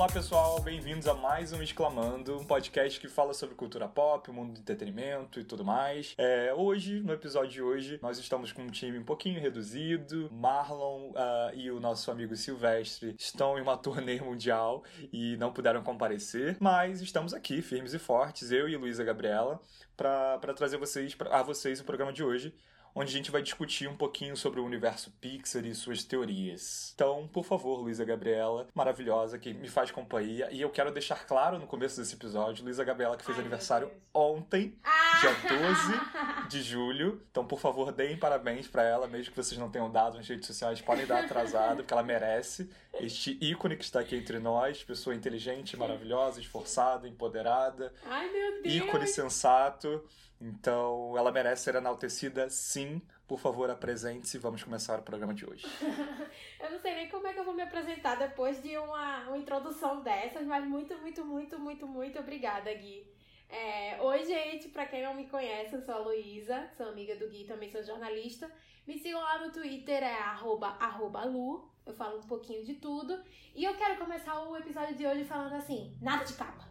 [0.00, 4.32] Olá pessoal, bem-vindos a mais um Exclamando, um podcast que fala sobre cultura pop, o
[4.32, 6.14] mundo do entretenimento e tudo mais.
[6.16, 10.30] É, hoje, no episódio de hoje, nós estamos com um time um pouquinho reduzido.
[10.32, 14.82] Marlon uh, e o nosso amigo Silvestre estão em uma turnê mundial
[15.12, 19.60] e não puderam comparecer, mas estamos aqui, firmes e fortes, eu e Luísa Gabriela,
[19.98, 22.54] para trazer vocês, pra, a vocês o programa de hoje
[22.94, 26.92] onde a gente vai discutir um pouquinho sobre o universo Pixar e suas teorias.
[26.94, 30.48] Então, por favor, Luísa Gabriela, maravilhosa, que me faz companhia.
[30.50, 33.90] E eu quero deixar claro no começo desse episódio, Luísa Gabriela, que fez Ai, aniversário
[34.12, 35.20] ontem, ah!
[35.20, 37.22] dia 12 de julho.
[37.30, 40.46] Então, por favor, deem parabéns para ela, mesmo que vocês não tenham dado nas redes
[40.46, 45.14] sociais, podem dar atrasado, porque ela merece este ícone que está aqui entre nós, pessoa
[45.14, 47.92] inteligente, maravilhosa, esforçada, empoderada.
[48.04, 48.74] Ai, meu Deus!
[48.74, 50.04] Ícone sensato.
[50.40, 53.02] Então, ela merece ser enaltecida, sim.
[53.28, 55.66] Por favor, apresente-se e vamos começar o programa de hoje.
[56.58, 59.38] eu não sei nem como é que eu vou me apresentar depois de uma, uma
[59.38, 63.06] introdução dessas, mas muito, muito, muito, muito, muito obrigada, Gui.
[63.50, 67.28] É, oi, gente, pra quem não me conhece, eu sou a Luísa, sou amiga do
[67.28, 68.50] Gui, também sou jornalista.
[68.86, 73.22] Me sigam lá no Twitter, é arroba, arroba Lu, eu falo um pouquinho de tudo.
[73.54, 76.68] E eu quero começar o episódio de hoje falando assim, nada de capa.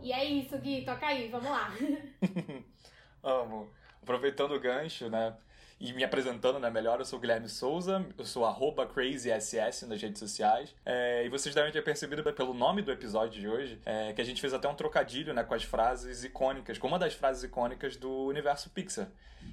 [0.00, 1.68] E é isso, Gui, toca aí, vamos lá.
[3.22, 3.70] Amo.
[4.02, 5.34] Aproveitando o gancho, né?
[5.78, 10.00] E me apresentando, né, melhor, eu sou o Guilherme Souza, eu sou arroba CrazySS nas
[10.00, 10.72] redes sociais.
[10.86, 14.24] É, e vocês devem ter percebido pelo nome do episódio de hoje é, que a
[14.24, 17.96] gente fez até um trocadilho né, com as frases icônicas, com uma das frases icônicas
[17.96, 19.08] do universo Pixar.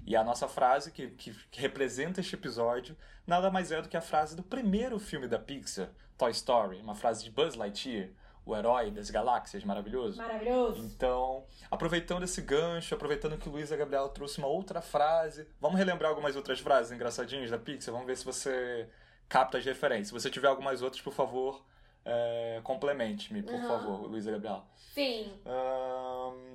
[0.06, 3.98] E a nossa frase que, que, que representa este episódio nada mais é do que
[3.98, 8.10] a frase do primeiro filme da Pixar, Toy Story, uma frase de Buzz Lightyear
[8.50, 10.18] o herói das galáxias, maravilhoso.
[10.18, 10.84] Maravilhoso.
[10.86, 15.48] Então, aproveitando esse gancho, aproveitando que o Luiz e a Gabriela trouxe uma outra frase,
[15.60, 17.94] vamos relembrar algumas outras frases engraçadinhas da Pixar?
[17.94, 18.90] Vamos ver se você
[19.28, 20.08] capta as referências.
[20.08, 21.64] Se você tiver algumas outras, por favor,
[22.04, 23.68] é, complemente-me, por uhum.
[23.68, 24.66] favor, e Gabriela.
[24.76, 25.40] Sim.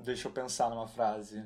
[0.03, 1.45] deixa eu pensar numa frase.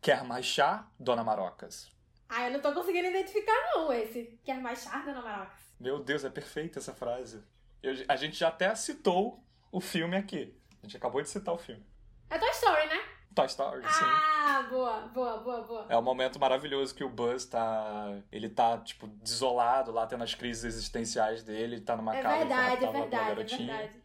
[0.00, 1.90] Quer mais chá, Dona Marocas?
[2.28, 4.38] Ah, eu não tô conseguindo identificar não esse.
[4.44, 5.74] Quer mais chá, Dona Marocas?
[5.80, 7.42] Meu Deus, é perfeita essa frase.
[7.82, 10.54] Eu, a gente já até citou o filme aqui.
[10.82, 11.84] A gente acabou de citar o filme.
[12.30, 13.00] É Toy Story, né?
[13.34, 14.04] Toy Story, sim.
[14.04, 15.86] Ah, boa, boa, boa, boa.
[15.88, 18.18] É um momento maravilhoso que o Buzz tá.
[18.32, 21.76] Ele tá, tipo, desolado lá, tendo as crises existenciais dele.
[21.76, 24.02] Ele tá numa é casa verdade, é verdade, é verdade.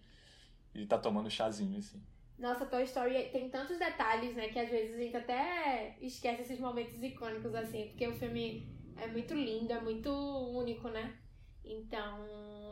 [0.75, 2.02] E tá tomando chazinho, assim.
[2.38, 4.50] Nossa, Toy Story tem tantos detalhes, né?
[4.50, 7.88] Que às vezes a gente até esquece esses momentos icônicos, assim.
[7.88, 11.16] Porque o filme é muito lindo, é muito único, né?
[11.63, 12.62] Então.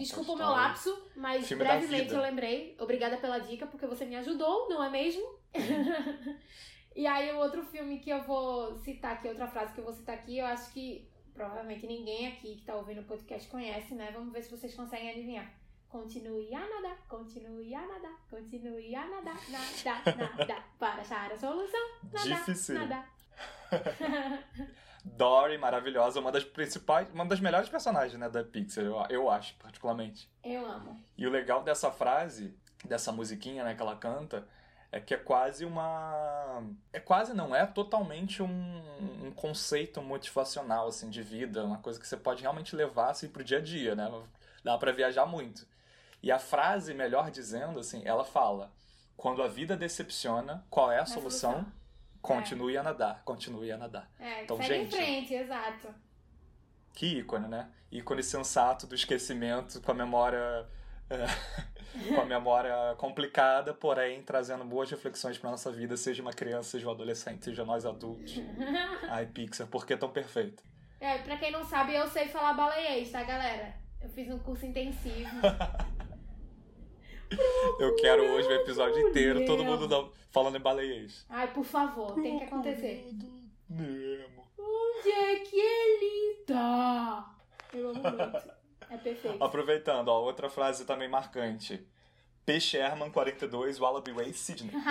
[0.00, 2.74] Desculpa o meu lapso, mas Filme brevemente eu lembrei.
[2.78, 5.22] Obrigada pela dica, porque você me ajudou, não é mesmo?
[6.96, 9.92] e aí, o outro filme que eu vou citar aqui, outra frase que eu vou
[9.92, 14.10] citar aqui, eu acho que provavelmente ninguém aqui que tá ouvindo o podcast conhece, né?
[14.12, 15.52] Vamos ver se vocês conseguem adivinhar.
[15.88, 21.80] Continue a nadar, continue a nadar, continue a nadar, nadar, nadar, para achar a solução.
[22.12, 22.74] Nadar, Difícil.
[22.76, 23.12] nadar.
[25.04, 29.54] Dory, maravilhosa, uma das principais, uma das melhores personagens, né, da Pixar, eu, eu acho,
[29.56, 30.28] particularmente.
[30.44, 31.00] Eu amo.
[31.16, 34.46] E o legal dessa frase, dessa musiquinha, né, que ela canta,
[34.92, 36.62] é que é quase uma.
[36.92, 42.06] É quase, não é totalmente um, um conceito motivacional, assim, de vida, uma coisa que
[42.06, 44.10] você pode realmente levar, assim, pro dia a dia, né?
[44.64, 45.66] Dá para viajar muito.
[46.22, 48.72] E a frase, melhor dizendo, assim, ela fala:
[49.16, 51.52] quando a vida decepciona, qual é a solução?
[51.52, 51.79] solução?
[52.20, 52.78] Continue é.
[52.78, 54.10] a nadar, continue a nadar.
[54.18, 55.88] É, então, segue gente, em frente, exato.
[56.92, 57.68] Que ícone, né?
[57.90, 60.66] Ícone sensato do esquecimento, com a memória.
[61.08, 61.26] É,
[62.14, 66.86] com a memória complicada, porém trazendo boas reflexões para nossa vida, seja uma criança, seja
[66.86, 68.40] um adolescente, seja nós adultos.
[69.10, 70.62] Ai, Pixar, por que tão perfeito?
[71.00, 73.74] É, pra quem não sabe, eu sei falar baleiês, tá, galera?
[74.00, 75.30] Eu fiz um curso intensivo.
[77.78, 81.24] Eu quero hoje o episódio inteiro, todo mundo falando em baleiês.
[81.28, 83.10] Ai, por favor, tem que acontecer.
[83.68, 84.48] Nemo.
[84.58, 87.34] Onde é que ele tá?
[87.72, 88.60] Eu amo muito.
[88.90, 89.42] É perfeito.
[89.42, 91.86] Aproveitando, ó, outra frase também marcante.
[92.44, 92.58] P.
[92.58, 94.72] Sherman, 42, Wallaby Way, Sydney.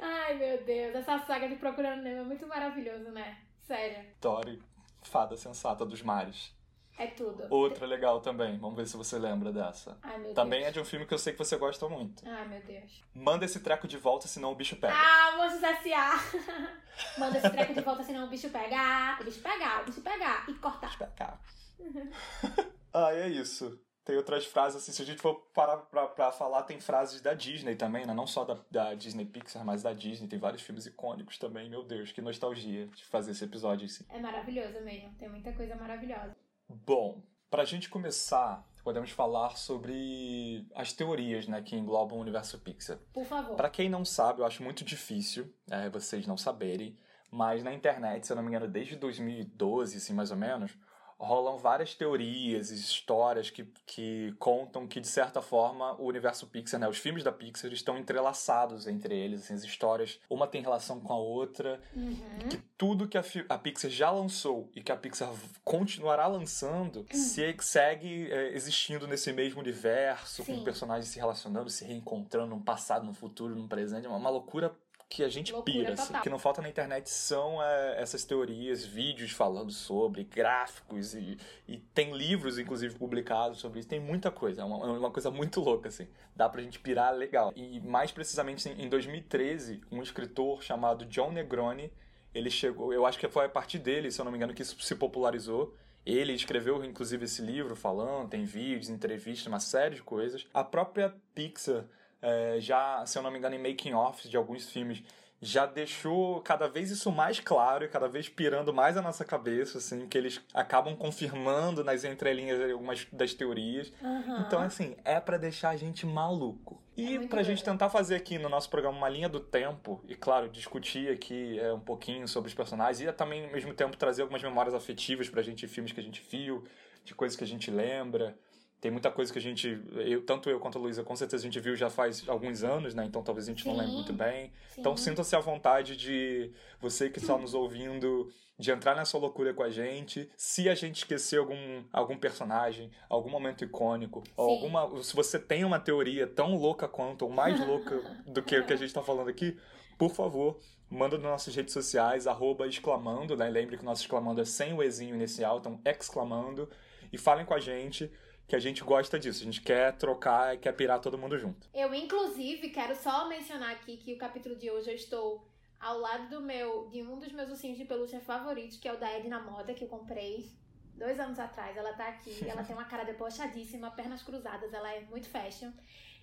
[0.00, 0.94] Ai, meu Deus.
[0.96, 3.38] Essa saga de Procurando Nemo é muito maravilhoso, né?
[3.62, 4.04] Sério.
[4.20, 4.60] Tori,
[5.02, 6.52] fada sensata dos mares.
[6.98, 7.46] É tudo.
[7.48, 9.96] Outra legal também, vamos ver se você lembra dessa.
[10.02, 10.70] Ai, meu também Deus.
[10.70, 12.28] é de um filme que eu sei que você gosta muito.
[12.28, 13.04] Ai, meu Deus.
[13.14, 14.94] Manda esse treco de volta, senão o bicho pega.
[14.96, 16.18] Ah, Monstros S.A.
[17.16, 19.16] Manda esse treco de volta, senão o bicho pega.
[19.20, 20.44] O bicho pega, o bicho pega.
[20.48, 20.88] E cortar.
[20.88, 21.38] Bicho pega.
[22.92, 23.80] ah, é isso.
[24.04, 27.34] Tem outras frases, assim, se a gente for parar pra, pra falar, tem frases da
[27.34, 28.14] Disney também, né?
[28.14, 30.26] Não só da, da Disney Pixar, mas da Disney.
[30.26, 31.68] Tem vários filmes icônicos também.
[31.68, 34.04] Meu Deus, que nostalgia de fazer esse episódio assim.
[34.08, 35.14] É maravilhoso mesmo.
[35.18, 36.34] Tem muita coisa maravilhosa.
[36.68, 42.58] Bom, para a gente começar podemos falar sobre as teorias né, que englobam o universo
[42.58, 42.96] Pixar.
[43.12, 43.54] Por favor.
[43.54, 46.96] Para quem não sabe, eu acho muito difícil é, vocês não saberem,
[47.30, 50.74] mas na internet, se eu não me engano, desde 2012, assim, mais ou menos,
[51.18, 56.78] rolam várias teorias e histórias que, que contam que, de certa forma, o universo Pixar,
[56.78, 61.00] né, os filmes da Pixar estão entrelaçados entre eles, assim, as histórias, uma tem relação
[61.00, 62.48] com a outra, Uhum.
[62.48, 65.32] que tudo que a, a Pixar já lançou e que a Pixar
[65.64, 70.56] continuará lançando se, segue é, existindo nesse mesmo universo, Sim.
[70.56, 74.30] com personagens se relacionando, se reencontrando num passado, num futuro, num presente, é uma, uma
[74.30, 74.74] loucura
[75.08, 75.92] que a gente Loucura pira.
[75.94, 76.14] assim.
[76.16, 81.38] O que não falta na internet são é, essas teorias, vídeos falando sobre, gráficos e,
[81.66, 83.88] e tem livros, inclusive, publicados sobre isso.
[83.88, 86.08] Tem muita coisa, é uma, é uma coisa muito louca, assim.
[86.34, 87.52] Dá pra gente pirar legal.
[87.56, 91.92] E mais precisamente em em 2013, um escritor chamado John Negroni,
[92.34, 94.62] ele chegou, eu acho que foi a partir dele, se eu não me engano, que
[94.62, 95.74] isso se popularizou.
[96.06, 100.46] Ele escreveu, inclusive, esse livro falando, tem vídeos, entrevistas, uma série de coisas.
[100.54, 101.84] A própria Pixar,
[102.20, 105.02] é, já, se eu não me engano, em making-offs de alguns filmes,
[105.40, 109.78] já deixou cada vez isso mais claro e cada vez pirando mais a nossa cabeça,
[109.78, 113.92] assim, que eles acabam confirmando nas entrelinhas algumas das teorias.
[114.02, 114.44] Aham.
[114.44, 116.82] Então, assim, é pra deixar a gente maluco.
[116.96, 120.02] É E muito pra gente tentar fazer aqui no nosso programa uma linha do tempo,
[120.08, 123.96] e claro, discutir aqui é, um pouquinho sobre os personagens, e também, ao mesmo tempo,
[123.96, 126.64] trazer algumas memórias afetivas pra gente, filmes que a gente viu,
[127.04, 128.36] de coisas que a gente lembra.
[128.80, 131.46] Tem muita coisa que a gente, eu, tanto eu quanto a Luísa, com certeza a
[131.50, 133.04] gente viu já faz alguns anos, né?
[133.04, 133.80] Então talvez a gente não Sim.
[133.80, 134.52] lembre muito bem.
[134.68, 134.80] Sim.
[134.80, 139.62] Então sinta-se à vontade de você que está nos ouvindo, de entrar nessa loucura com
[139.62, 140.30] a gente.
[140.36, 145.02] Se a gente esquecer algum, algum personagem, algum momento icônico, ou alguma.
[145.02, 148.72] Se você tem uma teoria tão louca quanto, ou mais louca do que o que
[148.72, 149.56] a gente está falando aqui,
[149.96, 150.58] por favor.
[150.90, 153.50] Manda nas nossas redes sociais, arroba exclamando, né?
[153.50, 156.68] Lembre que o nosso exclamando é sem o Ezinho inicial, então exclamando.
[157.12, 158.10] E falem com a gente,
[158.48, 159.42] que a gente gosta disso.
[159.42, 161.68] A gente quer trocar e quer pirar todo mundo junto.
[161.74, 165.46] Eu, inclusive, quero só mencionar aqui que o capítulo de hoje eu estou
[165.78, 168.98] ao lado do meu, de um dos meus ursinhos de pelúcia favoritos, que é o
[168.98, 170.50] da Edna Moda, que eu comprei
[170.94, 171.76] dois anos atrás.
[171.76, 175.70] Ela tá aqui, ela tem uma cara debochadíssima, pernas cruzadas, ela é muito fashion.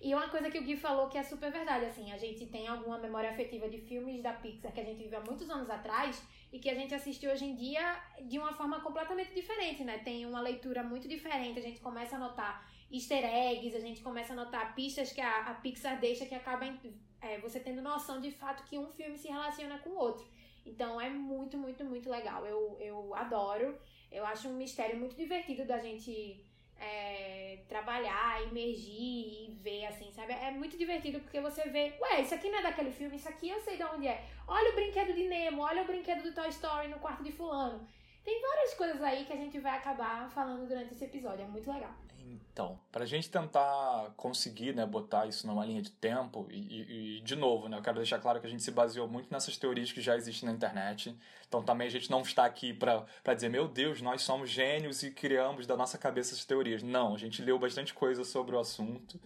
[0.00, 2.68] E uma coisa que o Gui falou que é super verdade, assim, a gente tem
[2.68, 6.22] alguma memória afetiva de filmes da Pixar que a gente viu há muitos anos atrás
[6.52, 9.98] e que a gente assiste hoje em dia de uma forma completamente diferente, né?
[9.98, 14.32] Tem uma leitura muito diferente, a gente começa a notar easter eggs, a gente começa
[14.32, 16.78] a notar pistas que a, a Pixar deixa que acabam
[17.20, 20.26] é, você tendo noção de fato que um filme se relaciona com o outro.
[20.64, 22.44] Então é muito, muito, muito legal.
[22.44, 23.78] Eu, eu adoro.
[24.10, 26.44] Eu acho um mistério muito divertido da gente
[26.80, 30.32] é, trabalhar, imergir e ver, assim, sabe?
[30.32, 33.48] É muito divertido porque você vê, ué, isso aqui não é daquele filme, isso aqui
[33.48, 34.24] eu sei de onde é.
[34.46, 37.86] Olha o brinquedo de Nemo, olha o brinquedo do Toy Story no quarto de fulano.
[38.26, 41.70] Tem várias coisas aí que a gente vai acabar falando durante esse episódio, é muito
[41.72, 41.94] legal.
[42.18, 47.20] Então, para a gente tentar conseguir né, botar isso numa linha de tempo, e, e-
[47.20, 49.92] de novo, né, eu quero deixar claro que a gente se baseou muito nessas teorias
[49.92, 51.16] que já existem na internet.
[51.46, 55.12] Então também a gente não está aqui para dizer, meu Deus, nós somos gênios e
[55.12, 56.82] criamos da nossa cabeça essas teorias.
[56.82, 59.20] Não, a gente leu bastante coisa sobre o assunto,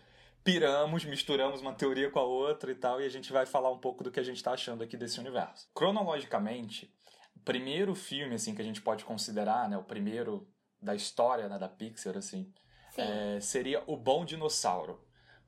[0.45, 3.79] piramos, misturamos uma teoria com a outra e tal, e a gente vai falar um
[3.79, 5.71] pouco do que a gente está achando aqui desse universo.
[5.75, 6.93] Cronologicamente,
[7.45, 10.47] primeiro filme assim que a gente pode considerar, né, o primeiro
[10.81, 12.53] da história né, da Pixar, assim,
[12.91, 13.03] Sim.
[13.03, 15.05] é, seria o Bom Dinossauro.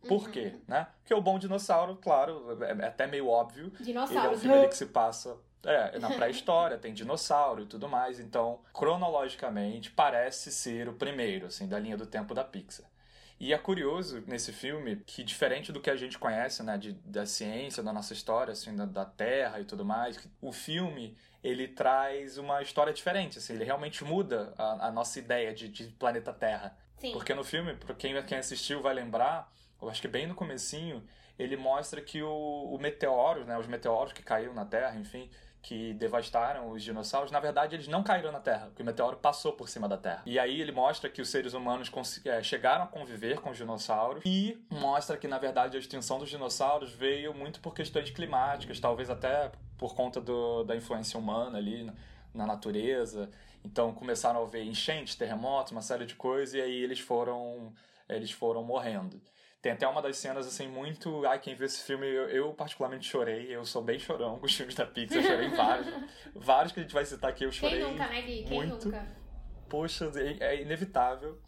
[0.08, 0.30] Por Uhum.
[0.32, 0.56] quê?
[0.66, 0.86] Né?
[1.00, 3.72] Porque o Bom Dinossauro, claro, é é até meio óbvio.
[4.10, 8.18] Ele é um filme que se passa é, na pré-história, tem dinossauro e tudo mais.
[8.18, 12.86] Então, cronologicamente, parece ser o primeiro, assim, da linha do tempo da Pixar.
[13.42, 17.26] E é curioso nesse filme que, diferente do que a gente conhece, né, de, da
[17.26, 22.38] ciência, da nossa história, assim, da, da Terra e tudo mais, o filme, ele traz
[22.38, 26.78] uma história diferente, assim, ele realmente muda a, a nossa ideia de, de planeta Terra.
[26.98, 27.10] Sim.
[27.10, 31.02] Porque no filme, pra quem, quem assistiu vai lembrar, eu acho que bem no comecinho,
[31.36, 32.30] ele mostra que o,
[32.72, 35.28] o meteoro, né, os meteoros que caíram na Terra, enfim,
[35.62, 39.52] que devastaram os dinossauros, na verdade eles não caíram na Terra, porque o meteoro passou
[39.52, 40.22] por cima da Terra.
[40.26, 41.90] E aí ele mostra que os seres humanos
[42.24, 46.28] é, chegaram a conviver com os dinossauros e mostra que na verdade a extinção dos
[46.28, 51.84] dinossauros veio muito por questões climáticas, talvez até por conta do, da influência humana ali
[51.84, 51.94] na,
[52.34, 53.30] na natureza.
[53.64, 57.72] Então começaram a haver enchentes, terremotos, uma série de coisas e aí eles foram
[58.08, 59.22] eles foram morrendo.
[59.62, 61.24] Tem até uma das cenas, assim, muito.
[61.24, 63.46] Ai, quem viu esse filme, eu, eu particularmente chorei.
[63.48, 65.86] Eu sou bem chorão com os filmes da Pixar, eu chorei vários.
[66.34, 67.78] vários que a gente vai citar aqui, eu chorei.
[67.78, 68.42] Quem nunca, né, Gui?
[68.42, 68.86] Quem muito.
[68.86, 69.06] nunca?
[69.68, 71.40] Poxa, é é inevitável.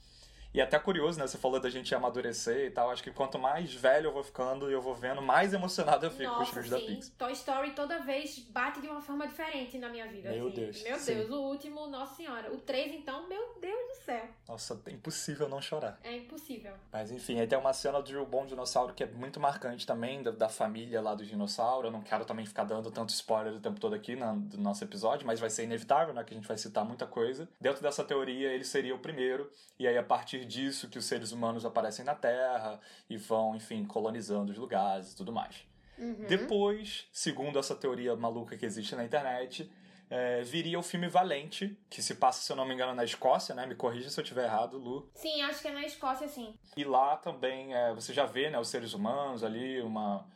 [0.54, 1.26] E é até curioso, né?
[1.26, 2.88] Você falou da gente amadurecer e tal.
[2.88, 6.10] Acho que quanto mais velho eu vou ficando e eu vou vendo, mais emocionado eu
[6.12, 7.14] fico Nossa, com os filmes da Pixar.
[7.18, 10.30] Toy Story toda vez bate de uma forma diferente na minha vida.
[10.30, 10.54] Meu assim.
[10.54, 11.14] Deus, Meu sim.
[11.16, 12.52] Deus, o último, nossa senhora.
[12.52, 14.28] O 3, então, meu Deus do céu.
[14.48, 15.98] Nossa, é impossível não chorar.
[16.04, 16.72] É impossível.
[16.92, 20.30] Mas enfim, aí tem uma cena do Bom Dinossauro que é muito marcante também, da,
[20.30, 21.88] da família lá do dinossauro.
[21.88, 24.84] Eu não quero também ficar dando tanto spoiler o tempo todo aqui na, do nosso
[24.84, 26.22] episódio, mas vai ser inevitável, né?
[26.22, 27.48] Que a gente vai citar muita coisa.
[27.60, 31.32] Dentro dessa teoria, ele seria o primeiro, e aí a partir disso que os seres
[31.32, 35.66] humanos aparecem na Terra e vão, enfim, colonizando os lugares e tudo mais.
[35.98, 36.26] Uhum.
[36.28, 39.70] Depois, segundo essa teoria maluca que existe na internet,
[40.10, 43.54] é, viria o filme Valente, que se passa, se eu não me engano, na Escócia,
[43.54, 43.66] né?
[43.66, 45.10] Me corrija se eu estiver errado, Lu.
[45.14, 46.54] Sim, acho que é na Escócia, sim.
[46.76, 50.26] E lá também é, você já vê né, os seres humanos ali, uma,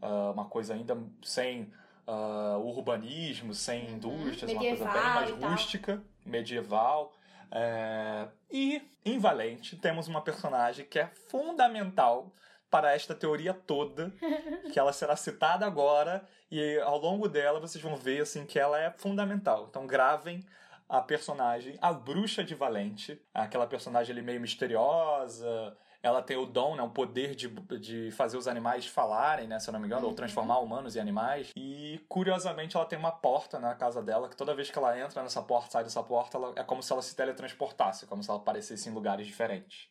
[0.00, 1.70] ah, uma coisa ainda sem
[2.06, 7.12] ah, urbanismo, sem indústrias, uma coisa bem mais rústica, medieval.
[7.50, 12.32] É, E em Valente temos uma personagem que é fundamental
[12.70, 14.12] para esta teoria toda,
[14.72, 18.78] que ela será citada agora e ao longo dela vocês vão ver assim que ela
[18.78, 19.66] é fundamental.
[19.68, 20.44] Então gravem
[20.88, 25.76] a personagem, a bruxa de Valente, aquela personagem ali meio misteriosa.
[26.02, 27.48] Ela tem o dom, né, o poder de,
[27.80, 30.14] de fazer os animais falarem, né, se eu não me engano, ou Uhum.
[30.16, 31.52] transformar humanos em animais.
[31.56, 35.22] E curiosamente ela tem uma porta na casa dela que toda vez que ela entra
[35.22, 38.38] nessa porta, sai dessa porta, ela, é como se ela se teletransportasse, como se ela
[38.38, 39.88] aparecesse em lugares diferentes.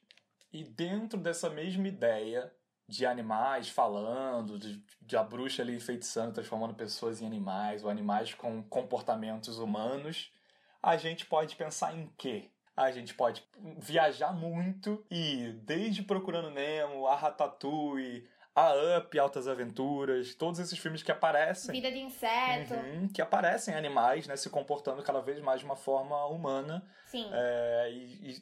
[0.51, 2.51] E dentro dessa mesma ideia
[2.87, 8.33] de animais falando, de, de a bruxa ali enfeitiçando, transformando pessoas em animais, ou animais
[8.33, 10.31] com comportamentos humanos,
[10.81, 12.49] a gente pode pensar em quê?
[12.77, 13.43] A gente pode
[13.79, 21.01] viajar muito e desde Procurando Nemo, a Ratatouille, a Up, Altas Aventuras, todos esses filmes
[21.01, 22.75] que aparecem Vida de inseto.
[22.75, 27.27] Uhum, que aparecem animais, né, se comportando cada vez mais de uma forma humana Sim.
[27.33, 28.33] é, e, e,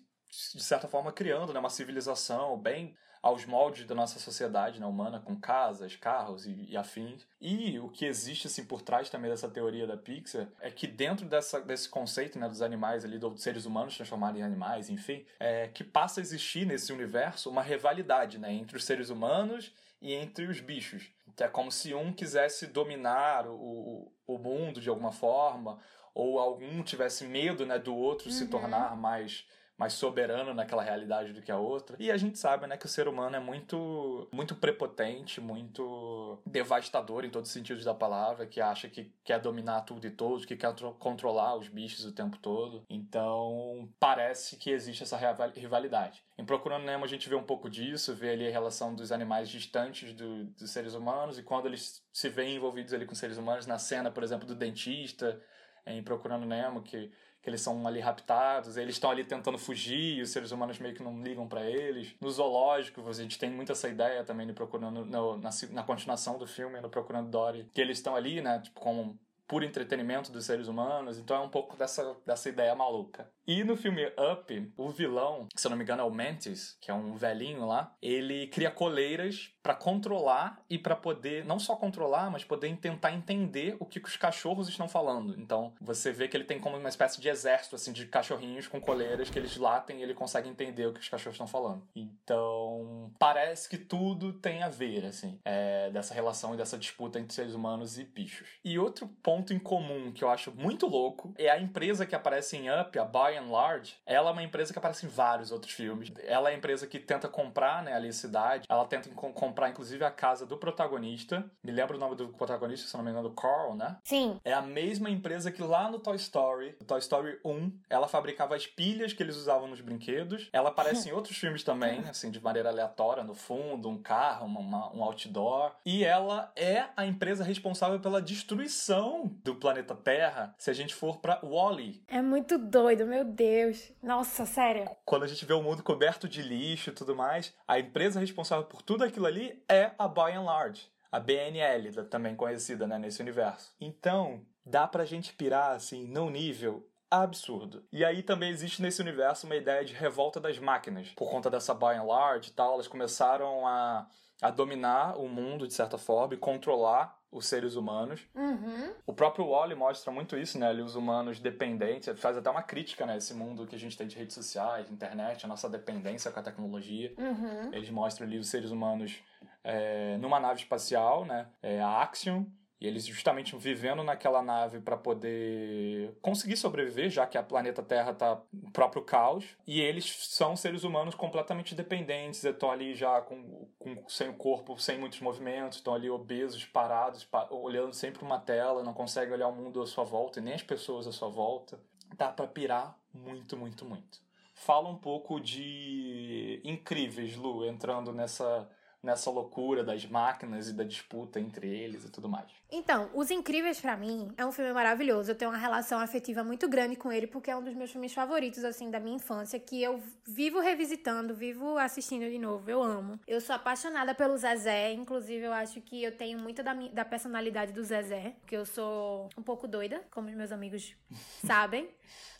[0.54, 2.94] de certa forma criando né, uma civilização bem
[3.26, 7.26] aos moldes da nossa sociedade né, humana, com casas, carros e, e afins.
[7.42, 11.26] E o que existe assim por trás também dessa teoria da Pixar é que dentro
[11.26, 15.68] dessa, desse conceito né, dos animais ali, dos seres humanos transformados em animais, enfim, é
[15.70, 20.46] que passa a existir nesse universo uma rivalidade né, entre os seres humanos e entre
[20.46, 21.10] os bichos.
[21.36, 25.80] Que é como se um quisesse dominar o, o mundo de alguma forma,
[26.14, 28.50] ou algum tivesse medo né, do outro se Uhum.
[28.52, 31.98] tornar mais mais soberano naquela realidade do que a outra.
[32.00, 37.26] E a gente sabe, né, que o ser humano é muito muito prepotente, muito devastador
[37.26, 40.56] em todos os sentidos da palavra, que acha que quer dominar tudo e todos, que
[40.56, 42.84] quer tro- controlar os bichos o tempo todo.
[42.90, 46.24] Então, parece que existe essa rival- rivalidade.
[46.38, 49.50] Em Procurando Nemo a gente vê um pouco disso, vê ali a relação dos animais
[49.50, 53.66] distantes do- dos seres humanos e quando eles se veem envolvidos ali com seres humanos,
[53.66, 55.42] na cena, por exemplo, do dentista,
[55.86, 57.12] em Procurando Nemo, que
[57.46, 61.04] que eles são ali raptados, eles estão ali tentando fugir, os seres humanos meio que
[61.04, 62.16] não ligam pra eles.
[62.20, 66.40] No zoológico, a gente tem muito essa ideia também de procurando no- na, na continuação
[66.40, 70.44] do filme, no Procurando Dory, que eles estão ali, né, tipo, como puro entretenimento dos
[70.44, 73.32] seres humanos, então é um pouco dessa, dessa ideia maluca.
[73.48, 76.90] E no filme Up, o vilão, se eu não me engano é o Mantis, que
[76.90, 82.30] é um velhinho lá, ele cria coleiras pra controlar e pra poder, não só controlar,
[82.32, 85.40] mas poder tentar entender o que que os cachorros estão falando.
[85.40, 88.80] Então, você vê que ele tem como uma espécie de exército, assim, de cachorrinhos com
[88.82, 91.88] coleiras que eles latem e ele consegue entender o que os cachorros estão falando.
[91.96, 97.34] Então, parece que tudo tem a ver, assim, é, dessa relação e dessa disputa entre
[97.34, 98.48] seres humanos e bichos.
[98.64, 102.58] E outro ponto em comum que eu acho muito louco é a empresa que aparece
[102.58, 103.96] em Up, a By and Large.
[104.06, 106.12] Ela é uma empresa que aparece em vários outros filmes.
[106.24, 108.66] Ela é a empresa que tenta comprar, né, ali a cidade.
[108.70, 111.44] Ela tenta com- comprar, inclusive, a casa do protagonista.
[111.64, 113.98] Me lembra o nome do protagonista, se não me engano, Carl, né?
[114.04, 114.40] Sim.
[114.44, 118.56] É a mesma empresa que lá no Toy Story, no Toy Story 1, ela fabricava
[118.56, 120.50] as pilhas que eles usavam nos brinquedos.
[120.54, 124.60] Ela aparece em outros filmes também, assim, de maneira aleatória, no fundo, um carro, uma-
[124.60, 125.74] uma- um outdoor.
[125.86, 131.18] E ela é a empresa responsável pela destruição do planeta Terra se a gente for
[131.18, 132.04] pra Wall-E.
[132.08, 133.92] É muito doido, meu Deus.
[134.02, 134.90] Nossa, sério.
[135.04, 138.66] Quando a gente vê o mundo coberto de lixo e tudo mais, a empresa responsável
[138.66, 140.90] por tudo aquilo ali é a By and Large.
[141.12, 143.74] A BNL, também conhecida né, nesse universo.
[143.80, 147.86] Então, dá pra gente pirar, assim, num nível absurdo.
[147.92, 151.10] E aí também existe nesse universo uma ideia de revolta das máquinas.
[151.16, 154.08] Por conta dessa By and Large e tal, elas começaram a,
[154.42, 158.22] a dominar o mundo, de certa forma, e controlar os seres humanos.
[158.34, 158.94] Uhum.
[159.06, 160.68] O próprio Wally mostra muito isso, né?
[160.70, 163.18] Ali os humanos dependentes, faz até uma crítica, né?
[163.18, 166.44] Esse mundo que a gente tem de redes sociais, internet, a nossa dependência com a
[166.44, 167.14] tecnologia.
[167.18, 167.74] Uhum.
[167.74, 169.22] Eles mostram ali os seres humanos
[169.64, 171.48] é, numa nave espacial, né?
[171.62, 172.46] É, a Axiom,
[172.80, 178.14] E eles justamente vivendo naquela nave para poder conseguir sobreviver, já que a planeta Terra
[178.14, 179.46] tá no próprio caos.
[179.66, 184.78] E eles são seres humanos completamente dependentes, estão ali já com, com sem o corpo,
[184.78, 189.48] sem muitos movimentos, estão ali obesos, parados, pa olhando sempre uma tela, não conseguem olhar
[189.48, 191.80] o mundo à sua volta e nem as pessoas à sua volta.
[192.18, 194.20] Dá para pirar muito, muito, muito.
[194.54, 198.70] Fala um pouco de Incríveis, Lu, entrando nessa
[199.06, 202.48] nessa loucura das máquinas e da disputa entre eles e tudo mais.
[202.72, 205.32] Então, Os Incríveis para mim é um filme maravilhoso.
[205.32, 208.14] Eu tenho uma relação afetiva muito grande com ele porque é um dos meus filmes
[208.14, 212.70] favoritos assim da minha infância que eu vivo revisitando, vivo assistindo de novo.
[212.70, 213.20] Eu amo.
[213.28, 217.72] Eu sou apaixonada pelo Zezé, inclusive eu acho que eu tenho muita da, da personalidade
[217.72, 220.96] do Zezé, porque eu sou um pouco doida, como os meus amigos
[221.46, 221.88] sabem.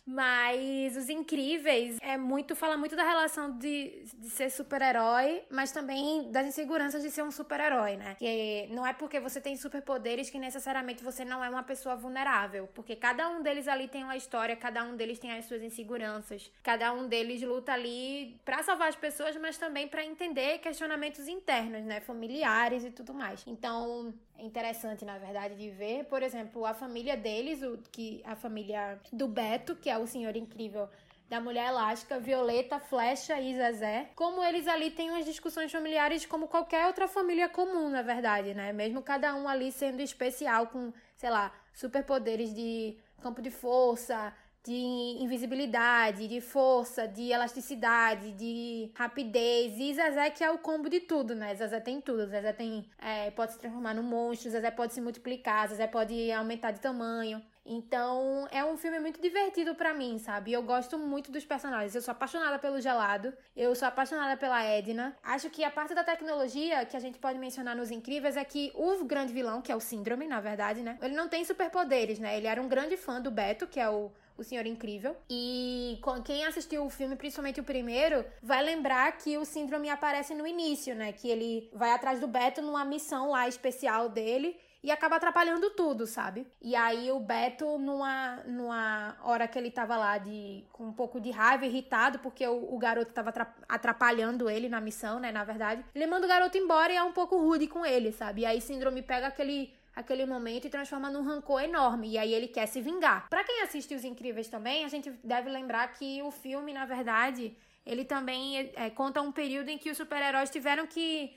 [0.06, 6.30] Mas Os Incríveis é muito, fala muito da relação de, de ser super-herói, mas também
[6.30, 8.14] das inseguranças de ser um super-herói, né?
[8.16, 12.68] Que não é porque você tem superpoderes que necessariamente você não é uma pessoa vulnerável.
[12.72, 16.52] Porque cada um deles ali tem uma história, cada um deles tem as suas inseguranças.
[16.62, 21.82] Cada um deles luta ali para salvar as pessoas, mas também para entender questionamentos internos,
[21.84, 21.98] né?
[21.98, 23.42] Familiares e tudo mais.
[23.44, 29.00] Então, interessante, na verdade, de ver, por exemplo, a família deles, o que a família
[29.12, 30.88] do Beto, que é o senhor incrível
[31.28, 34.10] da Mulher Elástica, Violeta, Flecha e Zezé.
[34.14, 38.72] Como eles ali têm umas discussões familiares como qualquer outra família comum, na verdade, né?
[38.72, 44.32] Mesmo cada um ali sendo especial com, sei lá, superpoderes de campo de força,
[44.66, 49.78] de invisibilidade, de força, de elasticidade, de rapidez.
[49.78, 51.54] E Zezé que é o combo de tudo, né?
[51.54, 52.26] Zezé tem tudo.
[52.26, 56.72] Zezé tem, é, pode se transformar num monstro, Zezé pode se multiplicar, Zezé pode aumentar
[56.72, 57.40] de tamanho.
[57.68, 60.52] Então, é um filme muito divertido para mim, sabe?
[60.52, 61.94] Eu gosto muito dos personagens.
[61.94, 65.16] Eu sou apaixonada pelo Gelado, eu sou apaixonada pela Edna.
[65.22, 68.72] Acho que a parte da tecnologia que a gente pode mencionar nos Incríveis é que
[68.74, 70.96] o grande vilão, que é o Síndrome, na verdade, né?
[71.02, 72.36] Ele não tem superpoderes, né?
[72.36, 75.16] Ele era um grande fã do Beto, que é o o Senhor Incrível.
[75.28, 80.46] E quem assistiu o filme, principalmente o primeiro, vai lembrar que o síndrome aparece no
[80.46, 81.12] início, né?
[81.12, 86.06] Que ele vai atrás do Beto numa missão lá especial dele e acaba atrapalhando tudo,
[86.06, 86.46] sabe?
[86.62, 91.20] E aí o Beto, numa, numa hora que ele tava lá de, com um pouco
[91.20, 93.32] de raiva, irritado, porque o, o garoto tava
[93.68, 95.32] atrapalhando ele na missão, né?
[95.32, 98.42] Na verdade, ele manda o garoto embora e é um pouco rude com ele, sabe?
[98.42, 102.10] E aí Síndrome pega aquele aquele momento e transforma num rancor enorme.
[102.10, 103.28] E aí ele quer se vingar.
[103.30, 107.56] Para quem assiste Os Incríveis também, a gente deve lembrar que o filme, na verdade,
[107.84, 111.34] ele também é, conta um período em que os super-heróis tiveram que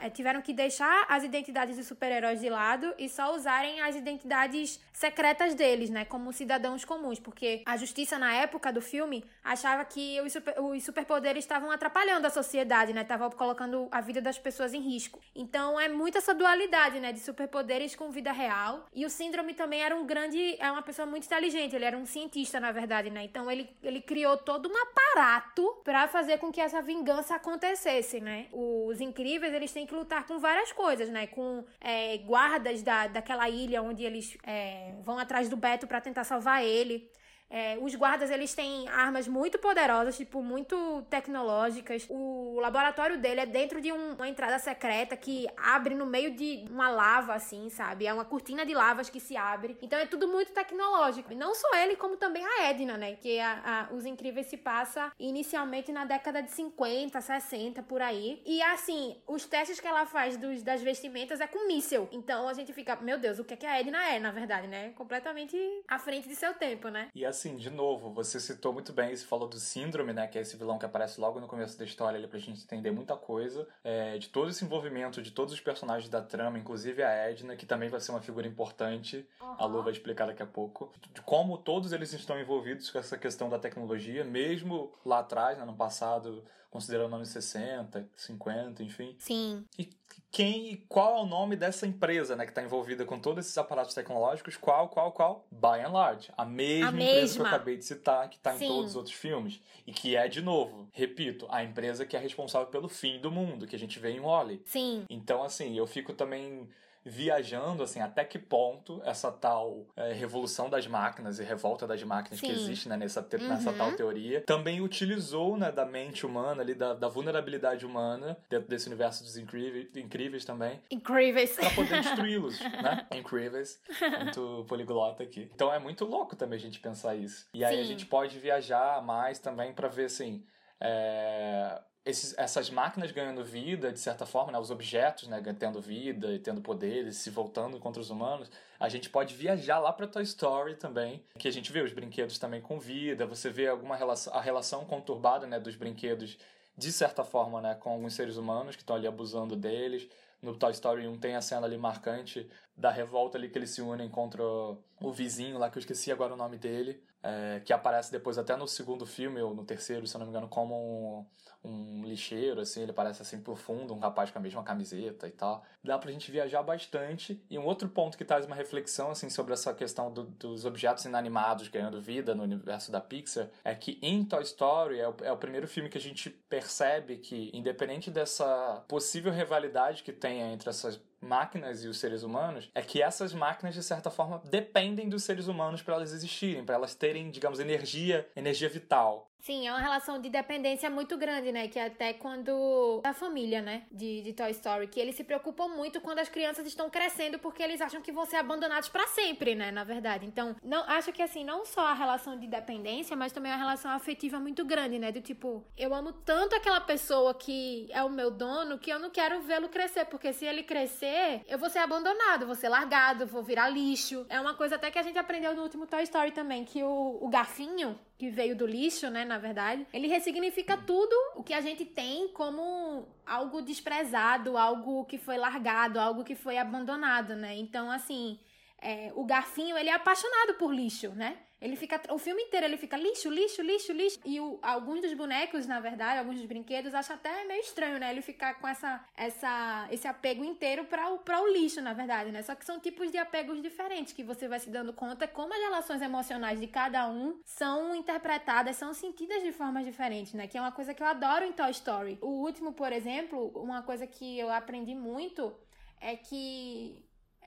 [0.00, 4.80] eh, tiveram que deixar as identidades de super-heróis de lado e só usarem as identidades
[4.92, 10.20] secretas deles, né, como cidadãos comuns, porque a justiça na época do filme achava que
[10.20, 14.80] os, super, superpoderes estavam atrapalhando a sociedade, né, estavam colocando a vida das pessoas em
[14.80, 15.20] risco.
[15.34, 18.86] Então é muito essa dualidade, né, de superpoderes com vida real.
[18.92, 22.06] E o Síndrome também era um grande, é uma pessoa muito inteligente, ele era um
[22.06, 23.24] cientista, na verdade, né?
[23.24, 28.46] Então ele, ele criou todo um aparato para fazer com que essa vingança acontecesse, né?
[28.52, 31.26] Os incríveis eles têm que lutar com várias coisas, né?
[31.26, 36.24] Com é, guardas da, daquela ilha onde eles é, vão atrás do Beto para tentar
[36.24, 37.10] salvar ele.
[37.52, 42.06] É, os guardas, eles têm armas muito poderosas, tipo, muito tecnológicas.
[42.08, 46.64] O laboratório dele é dentro de um, uma entrada secreta que abre no meio de
[46.70, 48.06] uma lava, assim, sabe?
[48.06, 49.76] É uma cortina de lavas que se abre.
[49.82, 51.30] Então é tudo muito tecnológico.
[51.30, 53.16] E não só ele, como também a Edna, né?
[53.16, 58.40] Que a, a, Os Incríveis se passa inicialmente na década de 50, 60, por aí.
[58.46, 62.08] E assim, os testes que ela faz dos, das vestimentas é com míssel.
[62.12, 64.66] Então a gente fica, meu Deus, o que é que a Edna é, na verdade,
[64.66, 64.92] né?
[64.96, 67.08] Completamente à frente de seu tempo, né?
[67.14, 70.28] E assim, assim, de novo, você citou muito bem, você falou do Síndrome, né?
[70.28, 72.92] Que é esse vilão que aparece logo no começo da história ali pra gente entender
[72.92, 73.66] muita coisa.
[73.82, 77.66] É, de todo esse envolvimento de todos os personagens da trama, inclusive a Edna, que
[77.66, 79.26] também vai ser uma figura importante.
[79.40, 79.56] Uhum.
[79.58, 80.92] A Lu vai explicar daqui a pouco.
[81.12, 85.64] De como todos eles estão envolvidos com essa questão da tecnologia, mesmo lá atrás, né,
[85.64, 89.14] no passado, considerando anos 60, 50, enfim.
[89.18, 89.62] Sim.
[89.78, 89.90] E
[90.30, 93.94] quem, qual é o nome dessa empresa, né, que está envolvida com todos esses aparatos
[93.94, 94.56] tecnológicos?
[94.56, 95.46] Qual, qual, qual?
[95.50, 96.30] By and Large.
[96.34, 97.36] A mesma, a empresa mesma.
[97.36, 99.60] que eu acabei de citar, que está em todos os outros filmes.
[99.86, 103.66] E que é, de novo, repito, a empresa que é responsável pelo fim do mundo,
[103.66, 104.62] que a gente vê em Wally.
[104.64, 105.04] Sim.
[105.10, 106.66] Então, assim, eu fico também
[107.04, 112.40] viajando, assim, até que ponto essa tal é, revolução das máquinas e revolta das máquinas
[112.40, 112.46] Sim.
[112.46, 113.48] que existe, né, nessa, uhum.
[113.48, 118.68] nessa tal teoria, também utilizou, né, da mente humana ali, da, da vulnerabilidade humana, dentro
[118.68, 120.80] desse universo dos incríveis, incríveis também.
[120.90, 121.56] Incríveis.
[121.56, 123.06] Pra poder destruí-los, né?
[123.12, 123.80] Incríveis.
[124.20, 125.50] Muito poliglota aqui.
[125.54, 127.46] Então é muito louco também a gente pensar isso.
[127.54, 127.80] E aí Sim.
[127.80, 130.44] a gente pode viajar mais também para ver, assim,
[130.80, 136.32] é, esses, essas máquinas ganhando vida, de certa forma, né, os objetos né, tendo vida
[136.32, 140.22] e tendo poderes, se voltando contra os humanos, a gente pode viajar lá para Toy
[140.24, 144.34] Story também, que a gente vê os brinquedos também com vida, você vê alguma relação,
[144.34, 146.36] a relação conturbada né, dos brinquedos,
[146.76, 150.08] de certa forma, né, com alguns seres humanos que estão ali abusando deles.
[150.40, 153.80] No Toy Story 1 tem a cena ali marcante da revolta ali que eles se
[153.80, 158.10] unem contra o vizinho lá, que eu esqueci agora o nome dele, é, que aparece
[158.10, 161.26] depois até no segundo filme, ou no terceiro, se eu não me engano, como um,
[161.64, 165.64] um lixeiro, assim, ele parece assim profundo, um rapaz com a mesma camiseta e tal.
[165.82, 167.42] Dá pra gente viajar bastante.
[167.48, 171.04] E um outro ponto que traz uma reflexão, assim, sobre essa questão do, dos objetos
[171.04, 175.32] inanimados ganhando vida no universo da Pixar, é que em Toy Story é o, é
[175.32, 180.68] o primeiro filme que a gente percebe que, independente dessa possível rivalidade que tenha entre
[180.68, 185.22] essas máquinas e os seres humanos é que essas máquinas de certa forma dependem dos
[185.22, 189.31] seres humanos para elas existirem, para elas terem, digamos, energia, energia vital.
[189.42, 191.66] Sim, é uma relação de dependência muito grande, né?
[191.66, 196.00] Que até quando a família, né, de, de Toy Story, que eles se preocupam muito
[196.00, 199.72] quando as crianças estão crescendo porque eles acham que vão ser abandonados para sempre, né,
[199.72, 200.24] na verdade.
[200.24, 203.90] Então, não acho que assim, não só a relação de dependência, mas também a relação
[203.90, 205.10] afetiva muito grande, né?
[205.10, 209.10] Do tipo, eu amo tanto aquela pessoa que é o meu dono que eu não
[209.10, 213.42] quero vê-lo crescer, porque se ele crescer, eu vou ser abandonado, vou ser largado, vou
[213.42, 214.24] virar lixo.
[214.28, 217.18] É uma coisa até que a gente aprendeu no último Toy Story também, que o,
[217.20, 221.60] o garfinho, que veio do lixo, né, na verdade, ele ressignifica tudo o que a
[221.62, 227.56] gente tem como algo desprezado, algo que foi largado, algo que foi abandonado, né?
[227.56, 228.38] Então, assim,
[228.78, 231.38] é, o garfinho, ele é apaixonado por lixo, né?
[231.62, 232.00] Ele fica.
[232.10, 234.18] O filme inteiro ele fica lixo, lixo, lixo, lixo.
[234.24, 238.10] E o, alguns dos bonecos, na verdade, alguns dos brinquedos, acham até meio estranho, né?
[238.10, 242.32] Ele ficar com essa, essa, esse apego inteiro para o, pra o lixo, na verdade,
[242.32, 242.42] né?
[242.42, 245.60] Só que são tipos de apegos diferentes que você vai se dando conta como as
[245.60, 250.48] relações emocionais de cada um são interpretadas, são sentidas de formas diferentes, né?
[250.48, 252.18] Que é uma coisa que eu adoro em Toy Story.
[252.20, 255.54] O último, por exemplo, uma coisa que eu aprendi muito
[256.00, 257.00] é que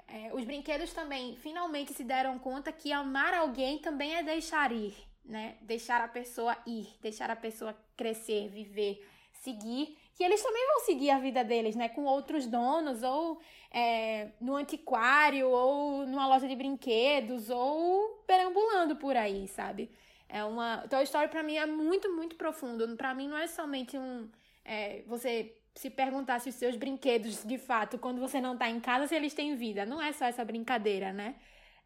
[0.08, 4.96] é, os brinquedos também finalmente se deram conta que amar alguém também é deixar ir,
[5.24, 5.58] né?
[5.62, 9.98] Deixar a pessoa ir, deixar a pessoa crescer, viver, seguir.
[10.14, 11.90] Que eles também vão seguir a vida deles, né?
[11.90, 13.42] Com outros donos, ou
[13.72, 19.92] é, no antiquário, ou numa loja de brinquedos, ou perambulando por aí, sabe?
[20.30, 20.88] É uma.
[20.88, 22.96] Toy Story pra mim é muito, muito profundo.
[22.96, 24.30] Pra mim não é somente um.
[24.64, 28.80] É, você se perguntar se os seus brinquedos, de fato, quando você não está em
[28.80, 29.86] casa, se eles têm vida.
[29.86, 31.36] Não é só essa brincadeira, né?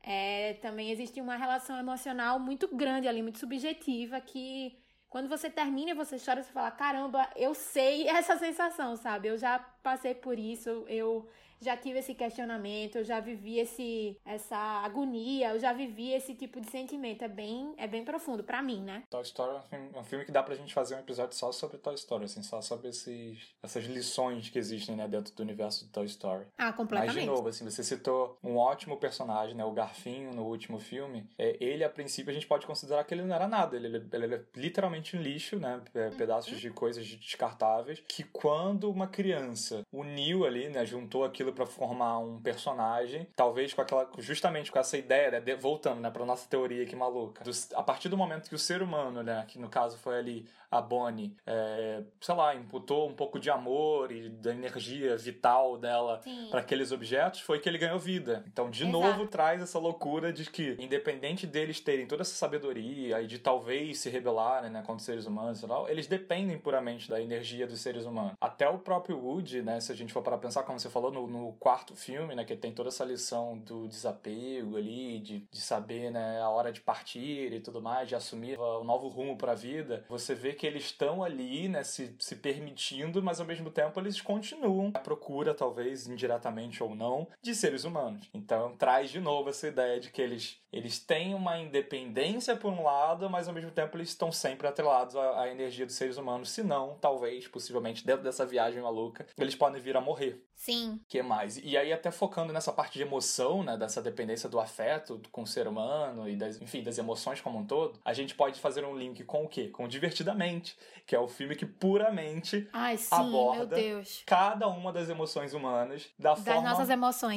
[0.02, 4.78] É, também existe uma relação emocional muito grande ali, muito subjetiva, que
[5.10, 9.28] quando você termina e você chora, você fala: caramba, eu sei essa sensação, sabe?
[9.28, 11.28] Eu já passei por isso, eu
[11.62, 16.60] já tive esse questionamento, eu já vivi esse, essa agonia, eu já vivi esse tipo
[16.62, 17.24] de sentimento.
[17.24, 19.04] É bem, é bem profundo para mim, né?
[19.10, 21.36] Toy Story é um, filme, é um filme que dá pra gente fazer um episódio
[21.36, 25.44] só sobre Toy Story, assim, só sobre esses, essas lições que existem, né, dentro do
[25.44, 26.46] universo de Toy Story.
[26.58, 27.16] Ah, completamente.
[27.16, 31.30] Mas, de novo, assim, você citou um ótimo personagem, né, o Garfinho, no último filme.
[31.38, 33.76] É, ele, a princípio, a gente pode considerar que ele não era nada.
[33.76, 36.60] Ele, ele, ele é literalmente um lixo, né, é, pedaços uhum.
[36.60, 42.20] de coisas descartáveis, que quando uma criança uniu ali, né, juntou aquilo aquilo para formar
[42.20, 46.48] um personagem, talvez com aquela justamente com essa ideia, né, de, voltando, né, para nossa
[46.48, 47.44] teoria aqui maluca.
[47.44, 50.48] Do, a partir do momento que o ser humano, né, que no caso foi ali
[50.72, 56.22] a Bonnie, é, sei lá, imputou um pouco de amor e da energia vital dela
[56.52, 58.44] para aqueles objetos, foi que ele ganhou vida.
[58.48, 59.00] Então, de Exato.
[59.00, 64.00] novo, traz essa loucura de que, independente deles terem toda essa sabedoria e de talvez
[64.00, 67.82] se rebelarem né, contra os seres humanos e tal, eles dependem puramente da energia dos
[67.82, 68.34] seres humanos.
[68.40, 71.26] Até o próprio Woody, né, se a gente for para pensar, como você falou, no,
[71.26, 76.12] no, quarto filme, né, que tem toda essa lição do desapego ali, de, de saber
[76.12, 79.56] né, a hora de partir e tudo mais, de assumir um novo rumo para a
[79.56, 84.00] vida, você vê que eles estão ali, né, se, se permitindo, mas ao mesmo tempo
[84.00, 88.30] eles continuam à procura, talvez indiretamente ou não, de seres humanos.
[88.34, 92.84] Então traz de novo essa ideia de que eles, eles têm uma independência por um
[92.84, 96.52] lado, mas ao mesmo tempo eles estão sempre atrelados à, à energia dos seres humanos,
[96.52, 100.44] se não, talvez, possivelmente, dentro dessa viagem maluca, eles podem vir a morrer.
[100.60, 101.00] Sim.
[101.08, 101.58] que mais?
[101.58, 105.48] E aí até focando nessa parte de emoção, né, dessa dependência do afeto com o
[105.48, 108.94] ser humano e das, enfim, das emoções como um todo, a gente pode fazer um
[108.94, 109.70] link com o quê?
[109.70, 110.78] Com Divertidamente,
[111.08, 113.78] que é o filme que puramente Ai, sim, aborda
[114.26, 116.62] cada uma das emoções humanas da das forma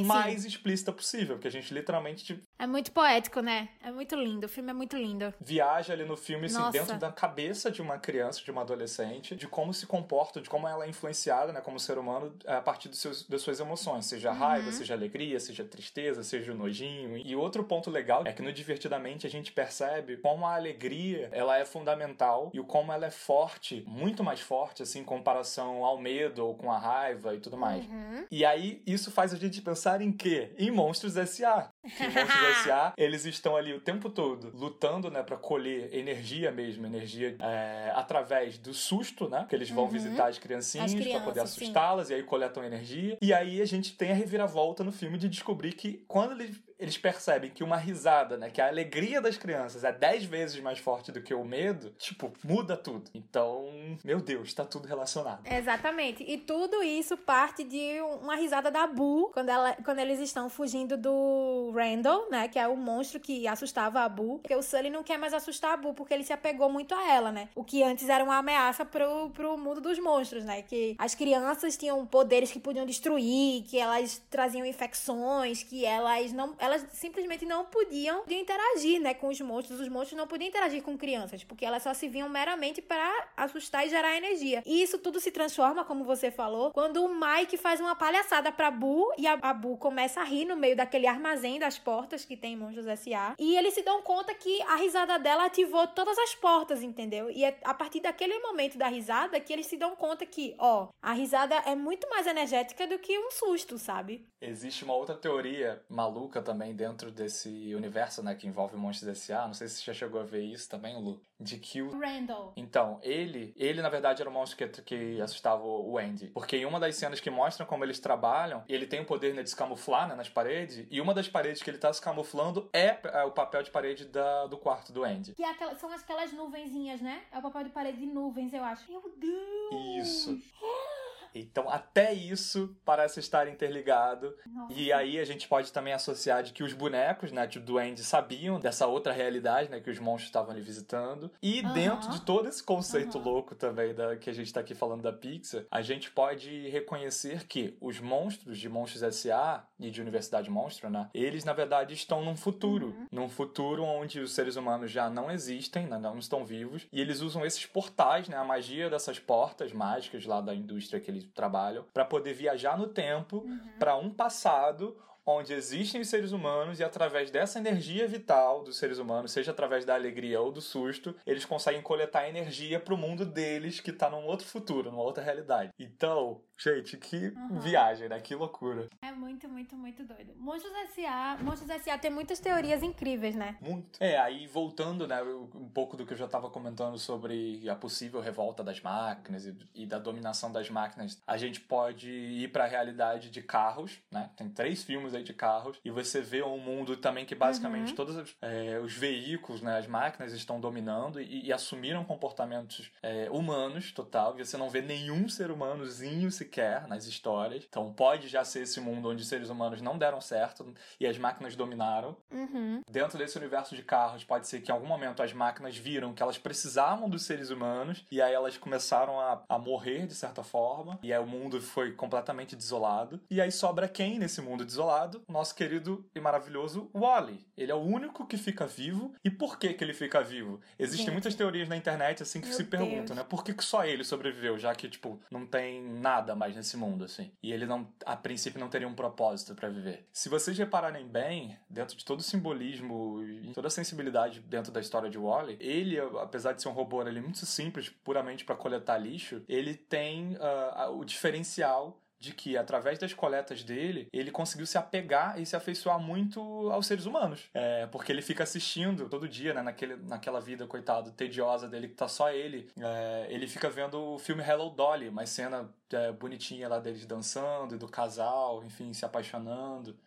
[0.05, 0.49] mais sim.
[0.49, 2.42] explícita possível, porque a gente literalmente tipo...
[2.59, 3.69] É muito poético poético, né?
[3.83, 4.47] É muito lindo.
[4.47, 5.33] O filme é muito lindo.
[5.41, 6.73] Viaja ali no filme, assim, Nossa.
[6.73, 10.67] dentro da cabeça de uma criança, de uma adolescente, de como se comporta, de como
[10.67, 14.07] ela é influenciada, né, como ser humano, a partir dos seus, das suas emoções.
[14.07, 14.39] Seja Uhum.
[14.39, 17.17] raiva, seja alegria, seja tristeza, seja o nojinho.
[17.17, 21.59] E outro ponto legal é que no Divertidamente a gente percebe como a alegria, ela
[21.59, 25.99] é fundamental e o como ela é forte, muito mais forte, assim, em comparação ao
[25.99, 27.85] medo ou com a raiva e tudo mais.
[27.85, 28.25] Uhum.
[28.31, 30.53] E aí, isso faz a gente pensar em quê?
[30.59, 31.71] Em Monstros S.A.
[31.83, 36.87] Que Monstros S.A., eles estão ali o tempo todo lutando, né, pra colher energia mesmo,
[36.87, 39.47] energia é, através do susto, né?
[39.49, 39.90] Que eles vão Uhum.
[39.90, 43.18] visitar as criancinhas As pra poder assustá-las e aí coletam energia.
[43.21, 46.99] E aí a gente tem a reviravolta no filme de descobrir que quando eles, eles
[46.99, 51.12] percebem que uma risada, né, que a alegria das crianças é 10 vezes mais forte
[51.12, 53.11] do que o medo, tipo, muda tudo.
[53.14, 53.68] Então,
[54.05, 55.47] meu Deus, tá tudo relacionado.
[55.47, 56.25] Exatamente.
[56.25, 60.97] E tudo isso parte de uma risada da Boo quando, ela, quando eles estão fugindo
[60.97, 62.49] do Randall, né?
[62.49, 64.38] Que é o monstro que assustava a Boo.
[64.38, 67.09] Porque o Sully não quer mais assustar a Boo porque ele se apegou muito a
[67.09, 67.49] ela, né?
[67.55, 70.62] O que antes era uma ameaça pro, pro mundo dos monstros, né?
[70.62, 76.55] Que as crianças tinham poderes que podiam destruir, que elas traziam infecções, que elas não.
[76.59, 79.15] Elas simplesmente não podiam, interagir, né?
[79.15, 79.81] Com os monstros.
[79.81, 83.87] Os monstros não podiam interagir com crianças, porque elas só se viam meramente para assustar
[83.87, 84.63] e gerar energia.
[84.65, 88.71] E isso tudo se transforma, como você falou, quando o Mike faz uma palhaçada pra
[88.71, 92.55] Boo e a, Boo começa a rir no meio daquele armazém das portas que tem
[92.55, 93.35] em Monstros S.A.
[93.39, 97.31] E eles se dão conta que a risada dela ativou todas as portas, entendeu?
[97.31, 100.89] E é a partir daquele momento da risada que eles se dão conta que, ó,
[101.01, 104.27] a risada é muito mais energética do que um susto, sabe?
[104.41, 109.46] Existe uma outra teoria maluca também dentro desse universo, né, que envolve Monstros S.A.
[109.46, 111.20] Não sei se você já chegou a ver isso também, Lu.
[111.40, 112.53] De que o Randall.
[112.57, 116.29] Então, ele, ele na verdade era o monstro que, que assustava o Andy.
[116.29, 119.42] Porque em uma das cenas que mostram como eles trabalham, ele tem o poder né,
[119.42, 122.68] de se camuflar né, nas paredes, e uma das paredes que ele tá se camuflando
[122.72, 125.35] é, é o papel de parede da, do quarto do Andy.
[125.35, 127.22] Que é aquela- são aquelas nuvenzinhas, né?
[127.33, 128.88] É o papel de parede de nuvens, eu acho.
[128.90, 130.07] Meu Deus!
[130.07, 130.38] Isso.
[131.35, 134.35] Então, até isso parece estar interligado.
[134.47, 134.73] Nossa.
[134.75, 138.59] E aí a gente pode também associar de que os bonecos, né, do Andy sabiam
[138.61, 141.31] dessa outra realidade, né, que os monstros estavam ali visitando.
[141.42, 141.73] E Aham.
[141.73, 143.25] dentro de todo esse conceito Aham.
[143.25, 147.47] louco também da que a gente tá aqui falando da Pixar, a gente pode reconhecer
[147.47, 149.64] que os monstros de Monstros S.A.
[149.79, 153.07] e de Universidade Monstro, né, eles na verdade estão num futuro, Uhum.
[153.11, 157.21] num futuro onde os seres humanos já não existem, né, não estão vivos, e eles
[157.21, 161.85] usam esses portais, né, a magia dessas portas mágicas lá da indústria que eles trabalham,
[161.93, 163.59] para poder viajar no tempo Uhum.
[163.79, 168.99] para um passado onde existem os seres humanos e através dessa energia vital dos seres
[168.99, 173.79] humanos, seja através da alegria ou do susto, eles conseguem coletar energia pro mundo deles
[173.79, 175.71] que tá num outro futuro, numa outra realidade.
[175.79, 177.61] Então, gente, que Uhum.
[177.61, 178.20] viagem, né?
[178.20, 178.88] Que loucura.
[179.03, 180.33] É muito, muito, muito doido.
[180.37, 181.37] Monstros S.A.
[181.42, 181.98] Monstros S.A.
[181.98, 183.57] tem muitas teorias incríveis, né?
[183.61, 183.98] Muito.
[184.01, 188.20] É, aí voltando, né, um pouco do que eu já estava comentando sobre a possível
[188.20, 192.68] revolta das máquinas e, e da dominação das máquinas, a gente pode ir para a
[192.68, 194.31] realidade de carros, né?
[194.37, 197.96] Tem três filmes aí de carros e você vê um mundo também que basicamente Uhum.
[197.96, 203.29] todos os, é, os veículos, né, as máquinas estão dominando e, e assumiram comportamentos é,
[203.31, 204.38] humanos total.
[204.38, 207.65] E você não vê nenhum ser humanozinho sequer nas histórias.
[207.67, 211.17] Então pode já ser esse mundo onde os seres humanos não deram certo e as
[211.17, 212.15] máquinas dominaram.
[212.31, 212.83] Uhum.
[212.91, 216.23] Dentro desse universo de carros, pode ser que em algum momento as máquinas viram que
[216.23, 220.99] elas precisavam dos seres humanos e aí elas começaram a, a morrer de certa forma.
[221.03, 223.21] E aí o mundo foi completamente desolado.
[223.31, 225.23] E aí sobra quem nesse mundo desolado?
[225.27, 227.47] O nosso querido e maravilhoso Wally.
[227.57, 229.15] Ele é o único que fica vivo.
[229.25, 230.61] E por que, que ele fica vivo?
[230.79, 231.12] Existem Gente.
[231.12, 233.19] muitas teorias na internet assim que Meu se perguntam, Deus.
[233.19, 233.25] né?
[233.25, 237.05] Por que, que só ele sobreviveu, já que, tipo, não tem nada mais nesse mundo,
[237.05, 237.31] assim?
[237.40, 240.09] E ele não, a princípio, não teria um propósito pra viver.
[240.12, 244.81] Se vocês repararem bem, dentro de todo o simbolismo e toda a sensibilidade dentro da
[244.81, 248.98] história de Wally, ele, apesar de ser um robô ali muito simples, puramente pra coletar
[248.98, 254.79] lixo, ele tem ah, o diferencial de que, através das coletas dele, ele conseguiu se
[254.79, 257.51] apegar e se afeiçoar muito aos seres humanos.
[257.53, 261.97] É, porque ele fica assistindo todo dia, né, naquele, naquela vida, coitado, tediosa dele, que
[261.97, 262.71] tá só ele.
[262.79, 267.75] É, ele fica vendo o filme Hello Dolly, uma cena é, bonitinha lá deles dançando,
[267.75, 269.99] e do casal, enfim, se apaixonando.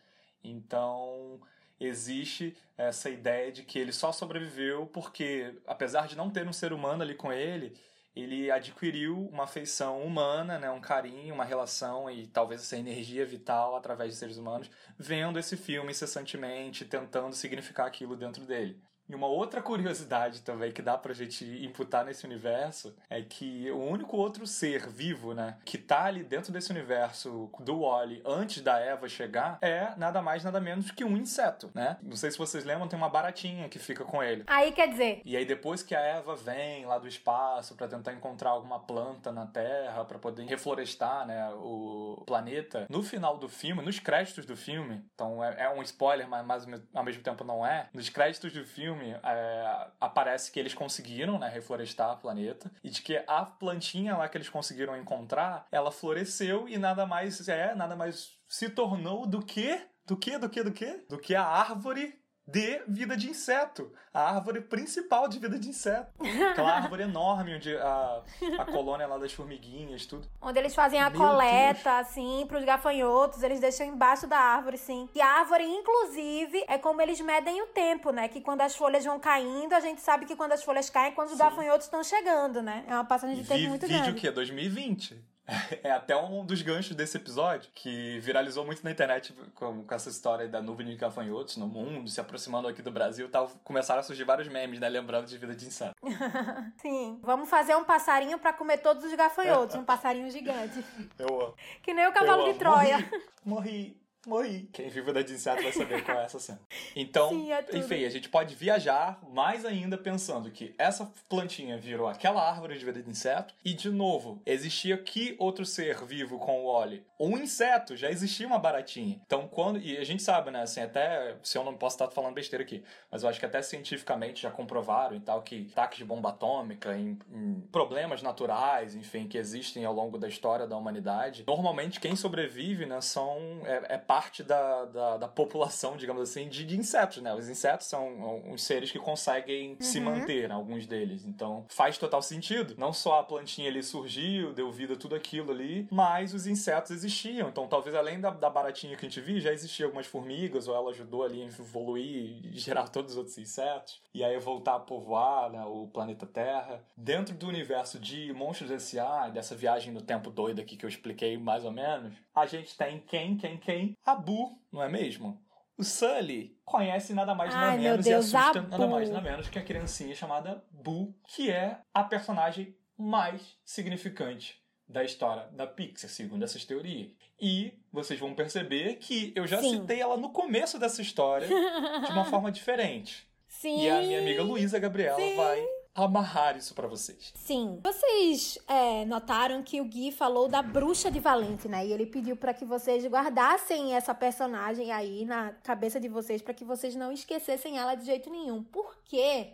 [0.41, 1.41] Então,
[1.77, 6.71] existe essa ideia de que ele só sobreviveu porque, apesar de não ter um ser
[6.71, 7.75] humano ali com ele,
[8.15, 13.75] ele adquiriu uma afeição humana, né, um carinho, uma relação e talvez essa energia vital
[13.75, 18.81] através de seres humanos, vendo esse filme incessantemente, tentando significar aquilo dentro dele.
[19.07, 23.77] E uma outra curiosidade também que dá pra gente imputar nesse universo é que o
[23.77, 28.79] único outro ser vivo, né, que tá ali dentro desse universo do Wally antes da
[28.79, 31.97] Eva chegar é nada mais nada menos que um inseto, né?
[32.01, 34.43] Não sei se vocês lembram, tem uma baratinha que fica com ele.
[34.47, 35.21] Aí quer dizer.
[35.23, 39.31] E aí depois que a Eva vem lá do espaço para tentar encontrar alguma planta
[39.31, 44.57] na Terra para poder reflorestar, né, o planeta, no final do filme, nos créditos do
[44.57, 47.87] filme, então é, é um spoiler, mas, mas ao mesmo tempo não é.
[47.93, 52.89] Nos créditos do filme filme é, aparece que eles conseguiram né, reflorestar o planeta e
[52.89, 57.75] de que a plantinha lá que eles conseguiram encontrar, ela floresceu e nada mais é,
[57.75, 61.05] nada mais se tornou do que do que, do que, do que?
[61.09, 62.13] Do que a árvore
[62.47, 63.91] de vida de inseto.
[64.13, 66.07] A árvore principal de vida de inseto.
[66.51, 68.21] Aquela árvore enorme onde a,
[68.59, 70.27] a colônia lá das formiguinhas, tudo.
[70.41, 72.07] Onde eles fazem a Meu coleta, Deus.
[72.07, 75.09] assim, pros gafanhotos, eles deixam embaixo da árvore, sim.
[75.13, 78.27] E a árvore, inclusive, é como eles medem o tempo, né?
[78.27, 81.11] Que quando as folhas vão caindo, a gente sabe que quando as folhas caem, é
[81.11, 81.39] quando os sim.
[81.39, 82.85] gafanhotos estão chegando, né?
[82.87, 84.11] É uma passagem de tempo muito vídeo grande.
[84.11, 84.31] Vídeo o quê?
[84.31, 85.34] 2020?
[85.83, 90.09] É até um dos ganchos desse episódio, que viralizou muito na internet com, com essa
[90.09, 93.51] história da nuvem de gafanhotos no mundo, se aproximando aqui do Brasil tal.
[93.63, 94.89] Começaram a surgir vários memes, né?
[94.89, 95.95] Lembrando de vida de inseto.
[96.81, 97.19] Sim.
[97.21, 99.75] Vamos fazer um passarinho para comer todos os gafanhotos.
[99.75, 100.83] um passarinho gigante.
[101.19, 101.53] Eu amo.
[101.83, 102.97] Que nem o cavalo de Troia.
[102.97, 103.25] Morri.
[103.45, 104.69] Morri morri.
[104.73, 106.59] Quem viu vida de inseto vai saber qual é essa cena.
[106.95, 112.07] Então, Sim, é enfim, a gente pode viajar mais ainda pensando que essa plantinha virou
[112.07, 116.63] aquela árvore de vida de inseto e, de novo, existia que outro ser vivo com
[116.63, 117.05] o Oli?
[117.19, 119.21] Um inseto, já existia uma baratinha.
[119.25, 119.79] Então, quando...
[119.79, 121.35] E a gente sabe, né, assim, até...
[121.43, 124.51] Se eu não posso estar falando besteira aqui, mas eu acho que até cientificamente já
[124.51, 129.85] comprovaram e tal que ataques de bomba atômica, em, em problemas naturais, enfim, que existem
[129.85, 133.37] ao longo da história da humanidade, normalmente quem sobrevive, né, são...
[133.65, 137.33] é, é parte da, da, da, população, digamos assim, de, de, insetos, né?
[137.33, 139.81] Os insetos são uns seres que conseguem uhum.
[139.81, 140.55] se manter, né?
[140.55, 141.25] alguns deles.
[141.25, 142.75] Então faz total sentido.
[142.77, 146.91] Não só a plantinha ali surgiu, deu vida a tudo aquilo ali, mas os insetos
[146.91, 147.49] existiam.
[147.49, 150.75] Então talvez além da, da baratinha que a gente viu, já existiam algumas formigas, ou
[150.75, 154.01] ela ajudou ali a evoluir e gerar todos os outros insetos.
[154.13, 156.81] E aí voltar a povoar né, o planeta Terra.
[156.95, 161.37] Dentro do universo de Monstros S.A., dessa viagem no tempo doida aqui que eu expliquei
[161.37, 163.97] mais ou menos, a gente tem quem, quem, quem?
[164.05, 165.41] A Boo, não é mesmo?
[165.77, 169.49] O Sully conhece nada mais nada Ai, menos Deus, e assusta nada mais nada menos
[169.49, 176.09] que a criancinha chamada Boo, que é a personagem mais significante da história da Pixar,
[176.09, 177.11] segundo essas teorias.
[177.39, 179.81] E vocês vão perceber que eu já Sim.
[179.81, 183.27] citei ela no começo dessa história de uma forma diferente.
[183.47, 183.83] Sim.
[183.83, 185.35] E a minha amiga Luísa Gabriela Sim.
[185.35, 185.65] vai
[185.95, 187.31] amarrar isso para vocês.
[187.33, 187.79] Sim.
[187.81, 191.87] Vocês é, notaram que o Gui falou da bruxa de Valente, né?
[191.87, 196.53] E ele pediu para que vocês guardassem essa personagem aí na cabeça de vocês para
[196.53, 198.61] que vocês não esquecessem ela de jeito nenhum.
[198.61, 199.53] Porque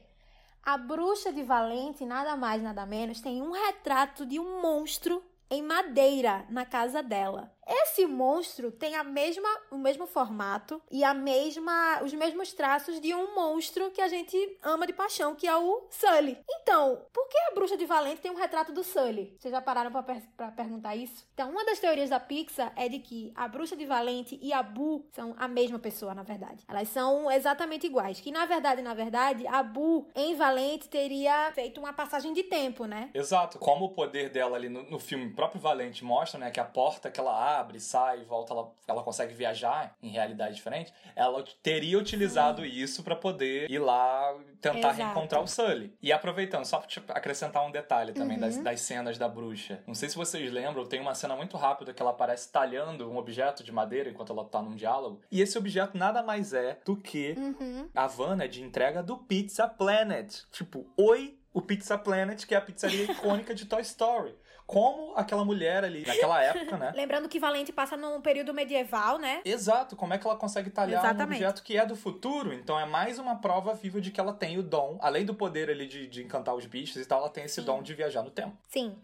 [0.64, 5.62] a bruxa de Valente, nada mais, nada menos, tem um retrato de um monstro em
[5.62, 7.54] madeira na casa dela.
[7.68, 13.14] Esse monstro tem a mesma, o mesmo formato e a mesma, os mesmos traços de
[13.14, 16.38] um monstro que a gente ama de paixão, que é o Sully.
[16.50, 19.36] Então, por que a bruxa de Valente tem um retrato do Sully?
[19.40, 20.22] Vocês já pararam para per
[20.56, 21.26] perguntar isso?
[21.34, 24.64] Então, uma das teorias da Pixar é de que a bruxa de Valente e a
[24.64, 26.64] Boo são a mesma pessoa, na verdade.
[26.68, 28.20] Elas são exatamente iguais.
[28.20, 32.86] Que na verdade, na verdade, a Boo em Valente teria feito uma passagem de tempo,
[32.86, 33.10] né?
[33.14, 33.60] Exato.
[33.60, 37.10] Como o poder dela ali no, no filme próprio Valente mostra, né, que a porta
[37.12, 42.62] que ela abre, sai, volta, ela, ela consegue viajar em realidade diferente, ela teria utilizado
[42.62, 42.70] Sim.
[42.70, 44.96] isso para poder ir lá tentar Exato.
[44.98, 45.94] reencontrar o Sully.
[46.02, 48.42] E aproveitando, só pra tipo, acrescentar um detalhe também uhum.
[48.42, 49.82] das, das cenas da bruxa.
[49.88, 53.18] Não sei se vocês lembram, tem uma cena muito rápida que ela aparece talhando um
[53.18, 55.22] objeto de madeira enquanto ela tá num diálogo.
[55.32, 57.90] E esse objeto nada mais é do que uhum.
[57.96, 60.44] a Vanna de entrega do Pizza Planet.
[60.52, 64.36] Tipo, oi, o Pizza Planet, que é a pizzaria icônica de Toy Story
[64.72, 66.94] como aquela mulher ali, naquela época, né?
[66.96, 69.42] Lembrando que Valente passa num período medieval, né?
[69.44, 71.44] Exato, como é que ela consegue talhar Exatamente.
[71.44, 72.54] um objeto que é do futuro?
[72.54, 75.70] Então é mais uma prova viva de que ela tem o dom, além do poder
[75.70, 77.66] ali de, de encantar os bichos e tal, ela tem esse Sim.
[77.66, 78.56] dom de viajar no tempo.
[78.70, 78.96] Sim.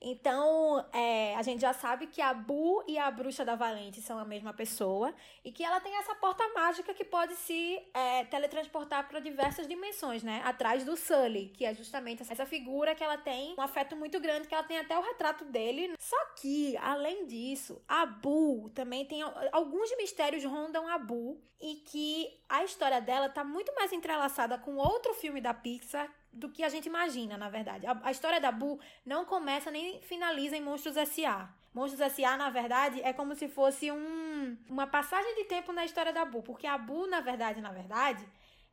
[0.00, 4.18] Então, é, a gente já sabe que a Bu e a Bruxa da Valente são
[4.18, 9.06] a mesma pessoa e que ela tem essa porta mágica que pode se é, teletransportar
[9.08, 10.40] para diversas dimensões, né?
[10.44, 14.48] Atrás do Sully, que é justamente essa figura que ela tem um afeto muito grande,
[14.48, 15.94] que ela tem até o retrato dele.
[15.98, 19.20] Só que, além disso, a Bu também tem
[19.52, 24.76] alguns mistérios rondam a Bu e que a história dela tá muito mais entrelaçada com
[24.76, 27.86] outro filme da Pixar do que a gente imagina, na verdade.
[27.86, 31.52] A, a história da Bu não começa nem finaliza em Monstros S.A.
[31.72, 36.12] Monstros S.A., na verdade, é como se fosse um, uma passagem de tempo na história
[36.12, 38.26] da Bu, porque a Bu, na verdade, na verdade,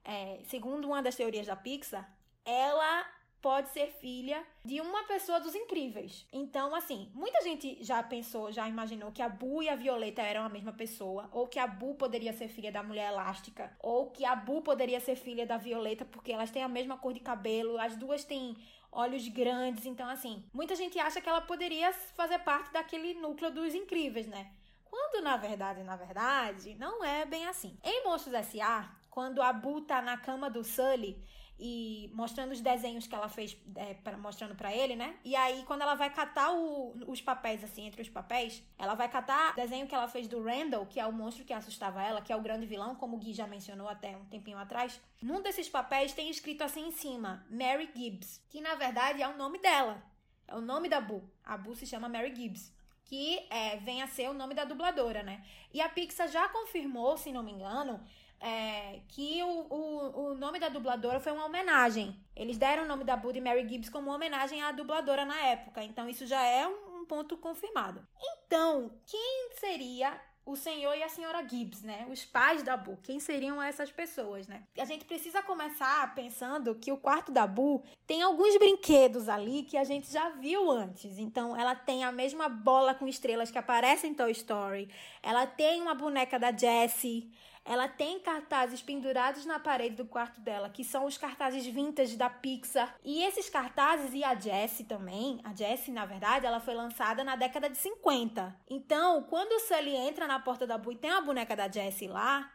[0.04, 2.10] é, segundo uma das teorias da Pixar,
[2.46, 3.06] ela
[3.42, 6.28] pode ser filha de uma pessoa dos incríveis.
[6.32, 10.44] Então, assim, muita gente já pensou, já imaginou que a Bu e a Violeta eram
[10.44, 14.26] a mesma pessoa, ou que a Bu poderia ser filha da mulher elástica, ou que
[14.26, 17.80] a Bu poderia ser filha da Violeta porque elas têm a mesma cor de cabelo,
[17.80, 18.56] as duas têm
[18.92, 23.76] olhos grandes, então assim, muita gente acha que ela poderia fazer parte daquele núcleo dos
[23.76, 24.52] incríveis, né?
[24.84, 27.78] Quando na verdade, na verdade, não é bem assim.
[27.84, 31.24] Em Monstros S.A., quando a Bu tá na cama do Sully,
[31.60, 35.16] e mostrando os desenhos que ela fez, é, pra, mostrando para ele, né?
[35.24, 39.10] E aí, quando ela vai catar o, os papéis, assim, entre os papéis, ela vai
[39.10, 42.22] catar o desenho que ela fez do Randall, que é o monstro que assustava ela,
[42.22, 45.00] que é o grande vilão, como o Gui já mencionou até um tempinho atrás.
[45.22, 49.38] Num desses papéis tem escrito assim em cima, Mary Gibbs, que na verdade é o
[49.38, 50.04] nome dela.
[50.48, 51.24] É o nome da Bu.
[51.44, 52.78] A Bu se chama Mary Gibbs
[53.08, 55.42] que é, vem a ser o nome da dubladora, né?
[55.74, 58.04] E a Pixar já confirmou, se não me engano,
[58.40, 62.16] é, que o, o, o nome da dubladora foi uma homenagem.
[62.36, 65.84] Eles deram o nome da Buddy Mary Gibbs como homenagem à dubladora na época.
[65.84, 68.06] Então, isso já é um, um ponto confirmado.
[68.46, 72.08] Então, quem seria o senhor e a senhora Gibbs, né?
[72.10, 72.98] Os pais da Bu.
[73.04, 74.64] Quem seriam essas pessoas, né?
[74.78, 79.76] A gente precisa começar pensando que o quarto da Bu tem alguns brinquedos ali que
[79.76, 81.20] a gente já viu antes.
[81.20, 84.90] Então, ela tem a mesma bola com estrelas que aparece em Toy Story.
[85.22, 87.30] Ela tem uma boneca da Jessie.
[87.68, 92.30] Ela tem cartazes pendurados na parede do quarto dela, que são os cartazes vintage da
[92.30, 92.96] Pixar.
[93.04, 97.36] E esses cartazes e a Jessie também, a Jessie, na verdade, ela foi lançada na
[97.36, 98.56] década de 50.
[98.70, 102.08] Então, quando o Sully entra na porta da Bu e tem a boneca da Jessie
[102.08, 102.50] lá,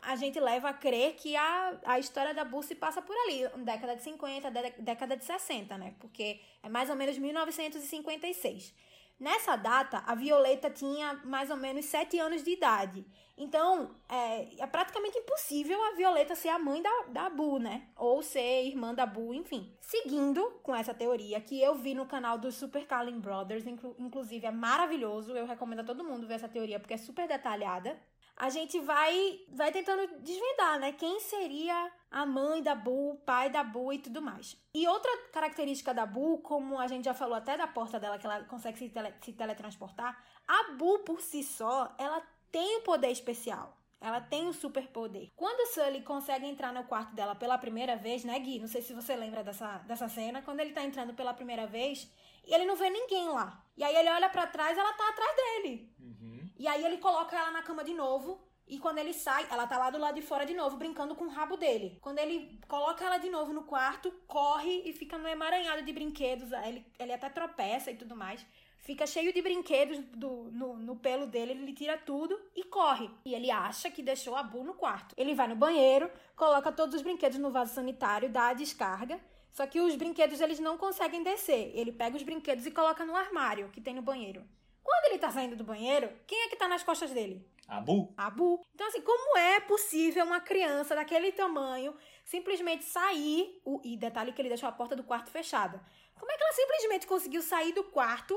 [0.00, 3.48] a gente leva a crer que a, a história da Bu se passa por ali,
[3.64, 5.94] década de 50, década de 60, né?
[5.98, 8.74] Porque é mais ou menos 1956.
[9.18, 13.06] Nessa data, a Violeta tinha mais ou menos 7 anos de idade.
[13.36, 17.88] Então, é, é, praticamente impossível a Violeta ser a mãe da, da Bu, né?
[17.96, 19.74] Ou ser irmã da Bu, enfim.
[19.80, 24.46] Seguindo com essa teoria que eu vi no canal dos Super Carlin Brothers, inclu inclusive
[24.46, 27.98] é maravilhoso, eu recomendo a todo mundo ver essa teoria porque é super detalhada
[28.36, 30.92] a gente vai vai tentando desvendar, né?
[30.92, 34.56] Quem seria a mãe da Bu, o pai da Bu e tudo mais.
[34.74, 38.26] E outra característica da Bu, como a gente já falou até da porta dela, que
[38.26, 43.10] ela consegue se, tele, se teletransportar, a Bu por si só, ela tem um poder
[43.10, 43.78] especial.
[43.98, 45.30] Ela tem um superpoder.
[45.36, 48.58] Quando o Sully consegue entrar no quarto dela pela primeira vez, né, Gui?
[48.58, 50.42] Não sei se você lembra dessa, dessa cena.
[50.42, 52.10] Quando ele tá entrando pela primeira vez,
[52.44, 53.64] ele não vê ninguém lá.
[53.76, 55.88] E aí ele olha para trás, ela tá atrás dele.
[56.00, 56.50] Uhum.
[56.58, 58.40] E aí ele coloca ela na cama de novo.
[58.72, 61.26] E quando ele sai, ela tá lá do lado de fora de novo, brincando com
[61.26, 61.98] o rabo dele.
[62.00, 66.50] Quando ele coloca ela de novo no quarto, corre e fica no emaranhado de brinquedos.
[66.52, 68.42] Ele, ele até tropeça e tudo mais.
[68.78, 73.10] Fica cheio de brinquedos do, no, no pelo dele, ele tira tudo e corre.
[73.26, 75.14] E ele acha que deixou a Bu no quarto.
[75.18, 79.20] Ele vai no banheiro, coloca todos os brinquedos no vaso sanitário, dá a descarga.
[79.50, 81.72] Só que os brinquedos eles não conseguem descer.
[81.74, 84.42] Ele pega os brinquedos e coloca no armário que tem no banheiro.
[84.82, 87.46] Quando ele tá saindo do banheiro, quem é que tá nas costas dele?
[87.68, 88.12] Abu.
[88.16, 88.60] Abu.
[88.74, 93.60] Então, assim, como é possível uma criança daquele tamanho simplesmente sair.
[93.64, 95.82] O, e detalhe que ele deixou a porta do quarto fechada.
[96.18, 98.34] Como é que ela simplesmente conseguiu sair do quarto,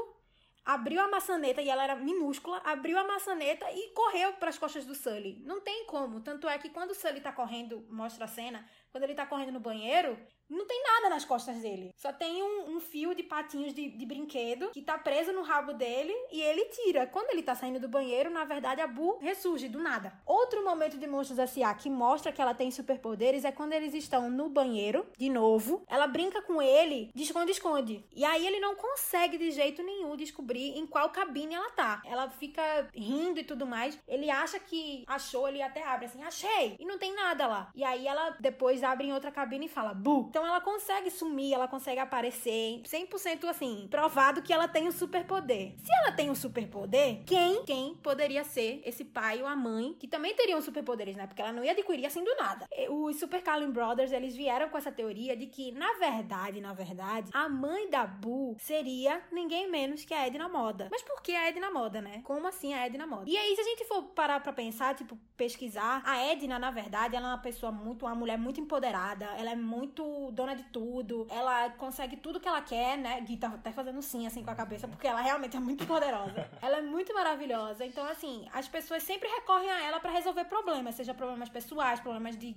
[0.64, 4.86] abriu a maçaneta e ela era minúscula, abriu a maçaneta e correu para as costas
[4.86, 5.42] do Sully?
[5.46, 6.22] Não tem como.
[6.22, 9.52] Tanto é que quando o Sully tá correndo, mostra a cena, quando ele tá correndo
[9.52, 10.18] no banheiro,
[10.50, 11.94] não tem nada nas costas dele.
[11.98, 15.74] Só tem um, um fio de patinhos de, de, brinquedo que tá preso no rabo
[15.74, 17.08] dele e ele tira.
[17.08, 20.14] Quando ele tá saindo do banheiro, na verdade, a Bu ressurge do nada.
[20.26, 21.74] Outro momento de Monstros S.A.
[21.74, 25.84] que mostra que ela tem superpoderes é quando eles estão no banheiro, de novo.
[25.88, 28.06] Ela brinca com ele de esconde-esconde.
[28.16, 32.02] E aí ele não consegue de jeito nenhum descobrir em qual cabine ela tá.
[32.06, 34.00] Ela fica rindo e tudo mais.
[34.08, 36.76] Ele acha que achou, ele até abre assim, achei!
[36.80, 37.72] E não tem nada lá.
[37.76, 40.30] E aí ela depois abre em outra cabine e fala, Bu!
[40.36, 45.76] Então ela consegue sumir, ela consegue aparecer 100% assim, provado que ela tem um superpoder.
[45.82, 50.10] Se ela tem um superpoder, quem, quem poderia ser esse pai ou a mãe que
[50.10, 51.26] também teriam superpoderes, né?
[51.26, 52.68] Porque ela não ia adquirir assim do nada.
[52.90, 57.32] Os Super Carlin Brothers, eles vieram com essa teoria de que, na verdade, na verdade,
[57.34, 60.90] a mãe da Boo seria ninguém menos que a Edna Moda.
[60.92, 62.20] Mas por que a Edna Moda, né?
[62.26, 63.24] Como assim a Edna Moda?
[63.30, 67.16] E aí, se a gente for parar pra pensar, tipo, pesquisar, a Edna, na verdade,
[67.16, 71.28] ela é uma pessoa muito, uma mulher muito empoderada, ela é muito dona de tudo,
[71.30, 73.22] ela consegue tudo que ela quer, né?
[73.22, 76.50] Gui tá até fazendo sim, assim, com a cabeça, porque ela realmente é muito poderosa.
[76.62, 77.86] ela é muito maravilhosa.
[77.86, 82.38] Então, assim, as pessoas sempre recorrem a ela para resolver problemas, seja problemas pessoais, problemas
[82.38, 82.56] de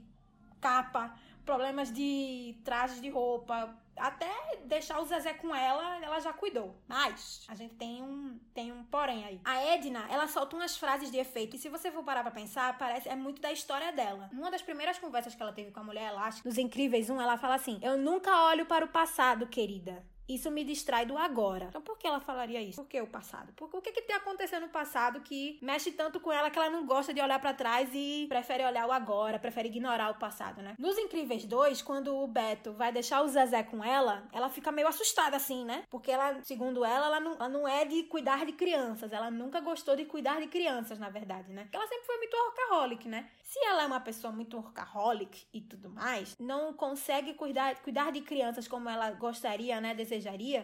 [0.60, 1.14] capa,
[1.49, 4.30] problemas de trajes de roupa, até
[4.66, 6.76] deixar o Zezé com ela, ela já cuidou.
[6.86, 9.40] Mas a gente tem um, tem um porém aí.
[9.42, 11.57] A Edna, ela solta umas frases de efeito.
[11.57, 14.28] E se você for parar pra pensar, parece é muito da história dela.
[14.30, 17.38] Numa das primeiras conversas que ela teve com a mulher elástica, nos Incríveis 1, ela
[17.38, 20.05] fala assim: Eu nunca olho para o passado, querida.
[20.29, 21.66] Isso me distrai do agora.
[21.66, 22.83] Então, por que ela falaria isso?
[22.83, 23.53] Por que o passado?
[23.57, 26.68] Porque o que, que tem acontecido no passado que mexe tanto com ela que ela
[26.68, 30.61] não gosta de olhar para trás e prefere olhar o agora, prefere ignorar o passado,
[30.61, 30.74] né?
[30.79, 34.87] Nos Incríveis 2, quando o Beto vai deixar o Zezé com ela, ela fica meio
[34.87, 35.85] assustada assim, né?
[35.89, 39.12] Porque ela, segundo ela, ela não, ela não é de cuidar de crianças.
[39.12, 41.62] Ela nunca gostou de cuidar de crianças, na verdade, né?
[41.62, 43.29] Porque ela sempre foi muito workaholic, né?
[43.43, 48.20] Se ela é uma pessoa muito workaholic e tudo mais, não consegue cuidar, cuidar de
[48.20, 49.95] crianças como ela gostaria, né?
[49.95, 50.17] Desejaria.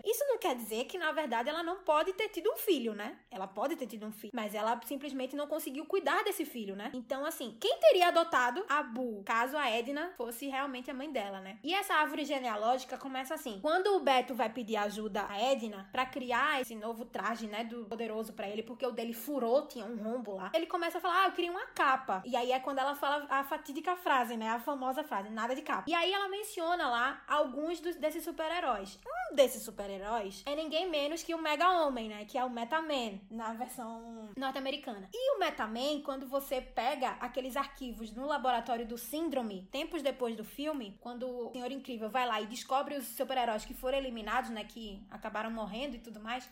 [0.04, 3.18] Isso não quer dizer que, na verdade, ela não pode ter tido um filho, né?
[3.30, 6.90] Ela pode ter tido um filho, mas ela simplesmente não conseguiu cuidar desse filho, né?
[6.94, 11.40] Então, assim, quem teria adotado a Bu, caso a Edna fosse realmente a mãe dela,
[11.40, 11.58] né?
[11.62, 16.06] E essa árvore genealógica começa assim: quando o Beto vai pedir ajuda a Edna para
[16.06, 19.96] criar esse novo traje, né, do poderoso para ele, porque o dele furou, tinha um
[19.96, 22.22] rombo lá, ele começa a falar: ah, eu queria uma capa.
[22.24, 24.48] E aí é quando ela fala a fatídica frase, né?
[24.50, 25.84] A famosa frase, nada de capa.
[25.86, 28.98] E aí ela menciona lá alguns dos, desses super-heróis.
[29.30, 32.24] Um desses super-heróis é ninguém menos que o Mega Homem, né?
[32.24, 35.08] Que é o Metaman, na versão norte-americana.
[35.12, 40.44] E o Metaman, quando você pega aqueles arquivos no laboratório do Síndrome, tempos depois do
[40.44, 44.64] filme, quando o Senhor Incrível vai lá e descobre os super-heróis que foram eliminados, né?
[44.64, 46.48] Que acabaram morrendo e tudo mais.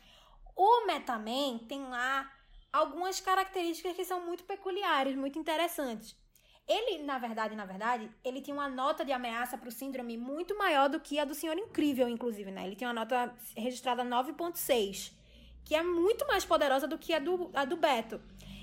[0.57, 2.31] O Metaman tem lá
[2.73, 6.17] algumas características que são muito peculiares, muito interessantes.
[6.67, 10.57] Ele, na verdade, na verdade, ele tinha uma nota de ameaça para o síndrome muito
[10.57, 12.67] maior do que a do Senhor Incrível, inclusive, né?
[12.67, 15.13] Ele tinha uma nota registrada 9.6,
[15.65, 18.21] que é muito mais poderosa do que a do, a do Beto.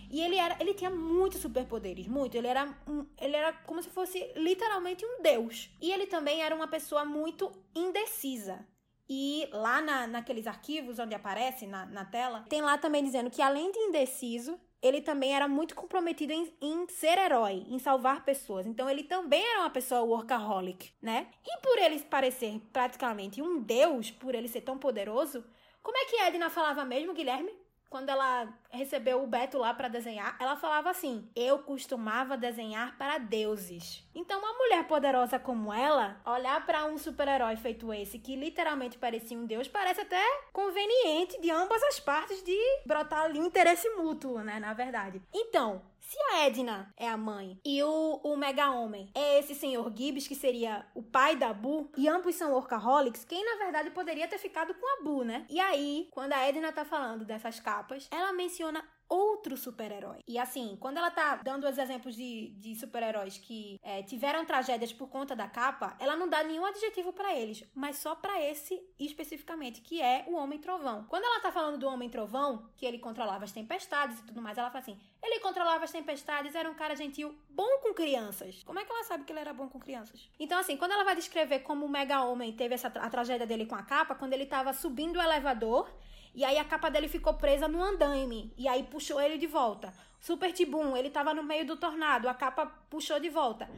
[0.09, 2.35] E ele era, ele tinha muitos superpoderes, muito.
[2.35, 5.69] Ele era, um, ele era como se fosse literalmente um deus.
[5.79, 8.65] E ele também era uma pessoa muito indecisa.
[9.07, 13.41] E lá na, naqueles arquivos onde aparece na, na tela, tem lá também dizendo que
[13.41, 18.65] além de indeciso, ele também era muito comprometido em, em, ser herói, em salvar pessoas.
[18.65, 21.27] Então ele também era uma pessoa workaholic, né?
[21.45, 25.43] E por ele parecer praticamente um deus, por ele ser tão poderoso,
[25.81, 27.51] como é que Edna falava mesmo, Guilherme?
[27.89, 33.17] Quando ela recebeu o Beto lá para desenhar, ela falava assim: "Eu costumava desenhar para
[33.17, 34.07] deuses".
[34.13, 39.37] Então, uma mulher poderosa como ela, olhar para um super-herói feito esse que literalmente parecia
[39.37, 44.59] um deus, parece até conveniente de ambas as partes de brotar ali interesse mútuo, né,
[44.59, 45.21] na verdade.
[45.33, 49.93] Então, se a Edna é a mãe e o, o Mega Homem é esse senhor
[49.95, 54.27] Gibbs, que seria o pai da Bu, e ambos são workaholics, quem na verdade poderia
[54.27, 55.45] ter ficado com a Bu, né?
[55.47, 60.19] E aí, quando a Edna tá falando dessas capas, ela menciona outro super-herói.
[60.27, 64.93] E assim, quando ela tá dando os exemplos de, de super-heróis que é, tiveram tragédias
[64.93, 68.79] por conta da capa, ela não dá nenhum adjetivo para eles, mas só para esse
[68.99, 71.05] especificamente, que é o Homem Trovão.
[71.09, 74.57] Quando ela tá falando do Homem Trovão, que ele controlava as tempestades e tudo mais,
[74.57, 78.63] ela fala assim: ele controlava as tempestades, era um cara gentil, bom com crianças.
[78.63, 80.29] Como é que ela sabe que ele era bom com crianças?
[80.39, 83.65] Então, assim, quando ela vai descrever como o Mega Homem teve essa a tragédia dele
[83.65, 85.89] com a capa, quando ele tava subindo o elevador
[86.33, 88.53] e aí a capa dele ficou presa no andaime.
[88.57, 89.93] E aí puxou ele de volta.
[90.19, 93.69] Super Tibum, ele tava no meio do tornado, a capa puxou de volta.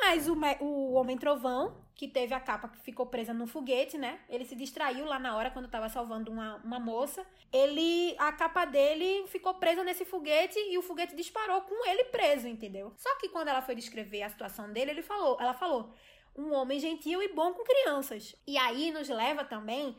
[0.00, 4.20] Mas o, o Homem Trovão, que teve a capa que ficou presa no foguete, né?
[4.28, 7.26] Ele se distraiu lá na hora quando tava salvando uma, uma moça.
[7.52, 8.14] Ele.
[8.18, 12.92] A capa dele ficou presa nesse foguete e o foguete disparou com ele preso, entendeu?
[12.96, 15.92] Só que quando ela foi descrever a situação dele, ele falou, ela falou:
[16.36, 18.34] um homem gentil e bom com crianças.
[18.46, 19.96] E aí nos leva também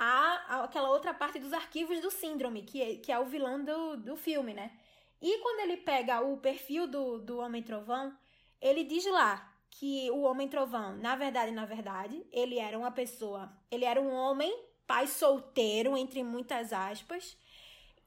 [0.00, 4.16] aquela outra parte dos arquivos do Síndrome, que é, que é o vilão do, do
[4.16, 4.70] filme, né?
[5.20, 8.16] E quando ele pega o perfil do, do Homem Trovão,
[8.60, 13.52] ele diz lá que o Homem Trovão, na verdade, na verdade, ele era uma pessoa,
[13.70, 17.36] ele era um homem, pai solteiro, entre muitas aspas,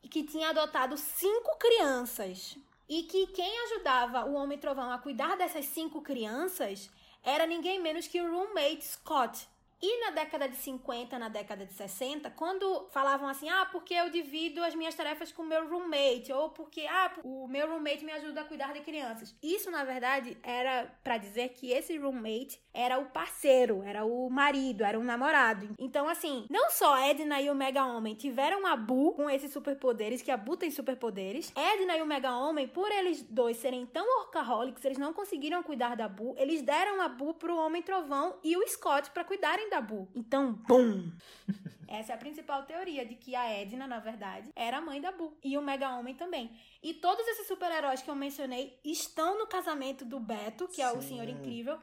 [0.09, 2.57] que tinha adotado cinco crianças.
[2.89, 6.89] E que quem ajudava o Homem Trovão a cuidar dessas cinco crianças
[7.23, 9.47] era ninguém menos que o roommate Scott,
[9.85, 14.09] e na década de 50, na década de 60, quando falavam assim, ah, porque eu
[14.09, 18.13] divido as minhas tarefas com o meu roommate, ou porque, ah, o meu roommate me
[18.13, 19.35] ajuda a cuidar de crianças.
[19.43, 24.85] Isso, na verdade, era para dizer que esse roommate era o parceiro, era o marido,
[24.85, 25.75] era o namorado.
[25.77, 30.21] Então, assim, não só Edna e o Mega Homem tiveram a Bu com esses superpoderes,
[30.21, 31.51] que a Bu tem superpoderes.
[31.57, 35.97] Edna e o Mega Homem, por eles dois serem tão workaholics, eles não conseguiram cuidar
[35.97, 39.81] da Bu, eles deram a Bu pro Homem Trovão e o Scott para cuidarem da
[39.81, 40.07] Bu.
[40.13, 41.11] Então, bum!
[41.87, 45.11] Essa é a principal teoria de que a Edna, na verdade, era a mãe da
[45.11, 45.35] Bu.
[45.43, 46.55] E o Mega Homem também.
[46.81, 50.81] E todos esses super-heróis que eu mencionei estão no casamento do Beto, que Sim.
[50.83, 51.79] é o Senhor Incrível,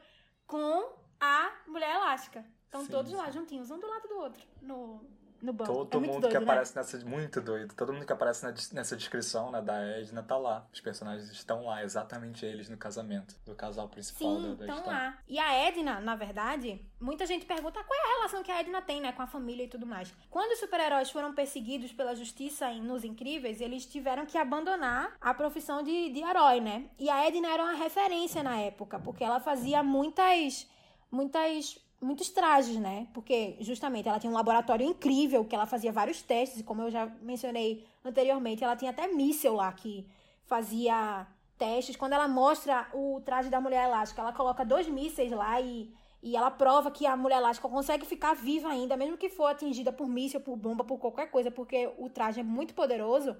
[0.47, 2.45] com a Mulher Elástica.
[2.64, 3.16] Estão Sim, todos sim.
[3.16, 5.05] lá juntinhos, um do lado do outro, no,
[5.43, 5.86] no banco.
[5.86, 6.45] Todo é mundo doido, que né?
[6.45, 6.99] aparece nessa.
[7.05, 7.74] Muito doido.
[7.74, 10.66] Todo mundo que aparece na nessa descrição né, da Edna tá lá.
[10.72, 14.86] Os personagens estão lá, exatamente eles no casamento do casal principal Sim, da, da estão
[14.93, 15.18] lá.
[15.28, 18.82] E a Edna, na verdade, muita gente pergunta qual é a relação que a Edna
[18.82, 20.12] tem, né, com a família e tudo mais.
[20.30, 25.32] Quando os super-heróis foram perseguidos pela justiça em- nos Incríveis, eles tiveram que abandonar a
[25.34, 26.91] profissão de, de herói, né?
[26.99, 30.68] E a Edna era uma referência na época, porque ela fazia muitas,
[31.11, 33.07] muitas, muitos trajes, né?
[33.12, 36.90] Porque justamente ela tinha um laboratório incrível, que ela fazia vários testes, e como eu
[36.90, 40.07] já mencionei anteriormente, ela tinha até míssel lá que
[40.46, 41.26] fazia
[41.59, 41.96] testes.
[41.96, 45.92] Quando ela mostra o traje da mulher elástica, ela coloca dois mísseis lá e,
[46.22, 49.92] e ela prova que a mulher elástica consegue ficar viva ainda, mesmo que for atingida
[49.92, 53.36] por míssil, por bomba, por qualquer coisa, porque o traje é muito poderoso.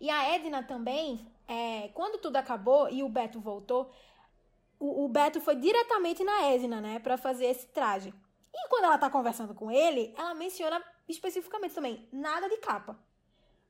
[0.00, 3.90] E a Edna também, é, quando tudo acabou e o Beto voltou,
[4.78, 8.12] o, o Beto foi diretamente na Edna, né, pra fazer esse traje.
[8.54, 12.98] E quando ela tá conversando com ele, ela menciona especificamente também nada de capa.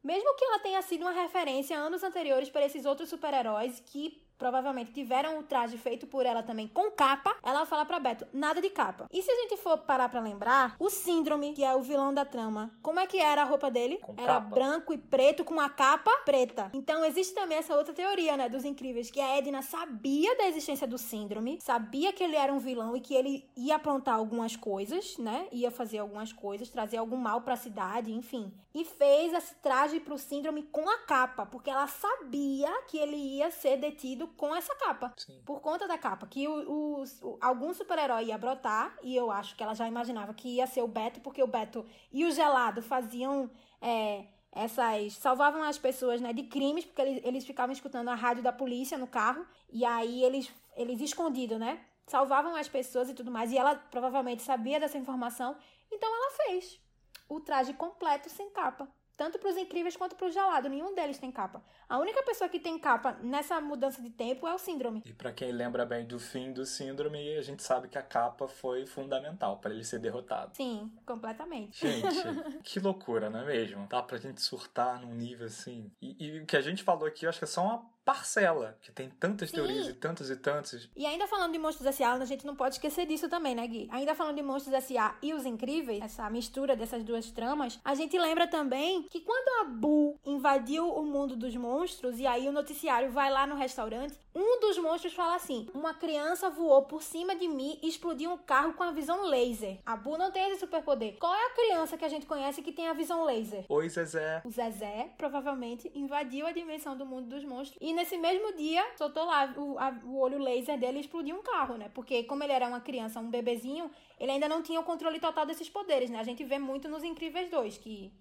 [0.02, 4.93] Mesmo que ela tenha sido uma referência anos anteriores para esses outros super-heróis que provavelmente
[4.93, 8.70] tiveram o traje feito por ela também com capa, ela fala pra Beto, nada de
[8.70, 9.07] capa.
[9.12, 12.24] E se a gente for parar pra lembrar, o Síndrome, que é o vilão da
[12.24, 13.99] trama, como é que era a roupa dele?
[13.99, 14.55] Com era capa.
[14.55, 16.70] branco e preto com a capa preta.
[16.72, 20.86] Então existe também essa outra teoria, né, dos incríveis, que a Edna sabia da existência
[20.86, 25.18] do Síndrome, sabia que ele era um vilão e que ele ia aprontar algumas coisas,
[25.18, 25.49] né?
[25.51, 28.53] Ia fazer algumas coisas, trazer algum mal pra cidade, enfim.
[28.74, 33.51] E fez esse traje pro Síndrome com a capa, porque ela sabia que ele ia
[33.51, 35.12] ser detido com essa capa.
[35.16, 35.41] Sim.
[35.45, 39.62] Por conta da capa, que o, o- algum super-herói ia brotar, e eu acho que
[39.62, 43.51] ela já imaginava que ia ser o Beto, porque o Beto e o Gelado faziam
[43.81, 45.14] é, essas.
[45.14, 48.97] salvavam as pessoas né, de crimes, porque eles, eles ficavam escutando a rádio da polícia
[48.99, 51.85] no carro, e aí eles, eles escondidos, né?
[52.07, 55.57] Salvavam as pessoas e tudo mais, e ela provavelmente sabia dessa informação,
[55.93, 56.81] então ela fez
[57.29, 58.89] o traje completo sem capa.
[59.18, 60.68] Tanto pros incríveis quanto pro gelado.
[60.68, 61.60] Nenhum deles tem capa.
[61.88, 65.02] A única pessoa que tem capa nessa mudança de tempo é o síndrome.
[65.04, 68.46] E pra quem lembra bem do fim do síndrome, a gente sabe que a capa
[68.46, 70.56] foi fundamental para ele ser derrotado.
[70.56, 71.84] Sim, completamente.
[71.84, 72.06] Gente,
[72.62, 73.88] que loucura, não é mesmo?
[73.88, 75.90] Dá pra gente surtar num nível assim.
[76.00, 78.74] E, e o que a gente falou aqui, eu acho que é só uma parcela,
[78.80, 79.56] que tem tantas Sim.
[79.56, 80.88] teorias e tantos e tantos.
[80.96, 83.86] E ainda falando de Monstros S.A., a gente não pode esquecer disso também, né, Gui?
[83.92, 85.14] Ainda falando de Monstros S.A.
[85.20, 89.70] e Os Incríveis, essa mistura dessas duas tramas, a gente lembra também que quando a
[89.70, 94.61] Boo invadiu o mundo dos monstros, e aí o noticiário vai lá no restaurante, um
[94.61, 98.72] dos monstros fala assim, uma criança voou por cima de mim e explodiu um carro
[98.72, 99.80] com a visão laser.
[99.84, 101.16] A Boo não tem esse superpoder.
[101.18, 103.66] Qual é a criança que a gente conhece que tem a visão laser?
[103.68, 104.40] Oi, Zezé.
[104.46, 107.76] O Zezé provavelmente invadiu a dimensão do mundo dos monstros.
[107.82, 111.42] E nesse mesmo dia, soltou lá o, a- o olho laser dele e explodiu um
[111.42, 111.90] carro, né?
[111.92, 115.44] Porque, como ele era uma criança, um bebezinho, ele ainda não tinha o controle total
[115.44, 116.18] desses poderes, né?
[116.20, 118.12] A gente vê muito nos Incríveis 2, que,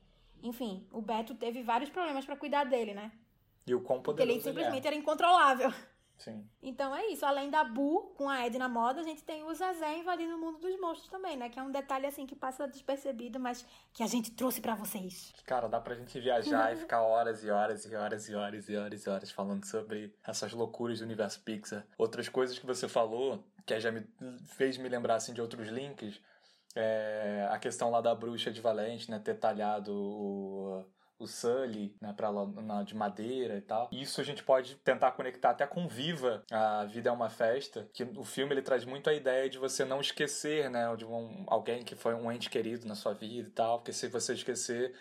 [0.44, 3.12] enfim, o Beto teve vários problemas pra cuidar dele, né?
[3.68, 4.88] E o quão Porque ele poderoso ele simplesmente é.
[4.88, 5.72] era incontrolável.
[6.18, 6.48] Sim.
[6.62, 7.26] Então é isso.
[7.26, 10.58] Além da Bu com a Edna Moda, a gente tem o Zezé invadindo o mundo
[10.60, 11.50] dos monstros também, né?
[11.50, 15.34] Que é um detalhe assim que passa despercebido, mas que a gente trouxe pra vocês.
[15.46, 18.76] Cara, dá pra gente viajar e ficar horas e horas e horas e horas e
[18.76, 21.86] horas e horas falando sobre essas loucuras do universo Pixar.
[21.98, 24.06] Outras coisas que você falou, que já me
[24.56, 26.20] fez me lembrar assim de outros links,
[26.76, 30.86] é a questão lá da bruxa de Valente, né, ter talhado o
[31.20, 33.90] o Sully, né, pra na, de madeira e tal.
[33.92, 38.04] Isso a gente pode tentar conectar até com Viva, a Vida é uma Festa, que
[38.04, 41.84] o filme ele traz muito a ideia de você não esquecer, né, de um, alguém
[41.84, 44.94] que foi um ente querido na sua vida e tal, porque se você esquecer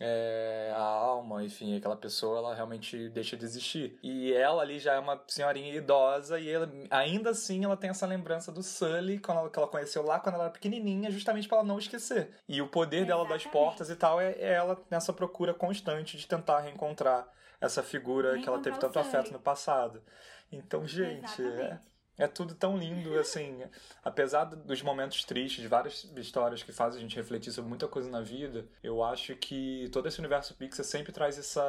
[0.00, 3.98] é, a alma, enfim, aquela pessoa, ela realmente deixa de existir.
[4.02, 8.06] E ela ali já é uma senhorinha idosa e ela, ainda assim ela tem essa
[8.06, 11.58] lembrança do Sully quando ela, que ela conheceu lá quando ela era pequenininha, justamente para
[11.58, 12.30] ela não esquecer.
[12.48, 13.52] E o poder dela das Exatamente.
[13.52, 17.28] portas e tal é, é ela nessa procura constante de tentar reencontrar
[17.60, 20.02] essa figura que ela teve tanto afeto no passado.
[20.50, 21.86] Então, gente, é, Exatamente.
[21.88, 21.91] é
[22.28, 23.62] tudo tão lindo, assim.
[24.04, 27.88] Apesar do- dos momentos tristes, de várias histórias que fazem a gente refletir sobre muita
[27.88, 31.62] coisa na vida, eu acho que todo esse universo Pixar sempre traz essa,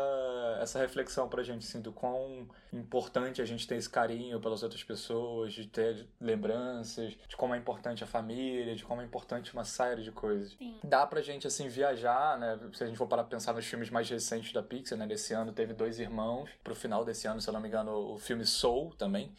[0.62, 4.84] essa reflexão pra gente, assim, do quão importante a gente ter esse carinho pelas outras
[4.84, 9.64] pessoas, de ter lembranças, de como é importante a família, de como é importante uma
[9.64, 10.54] série de coisas.
[10.58, 10.78] Sim.
[10.84, 12.60] Dá pra gente, assim, viajar, né?
[12.74, 15.08] Se a gente for parar pra pensar nos filmes mais recentes da Pixar, né?
[15.08, 16.50] Desse ano teve Dois Irmãos.
[16.64, 19.34] Pro final desse ano, se eu não me engano, o filme Soul também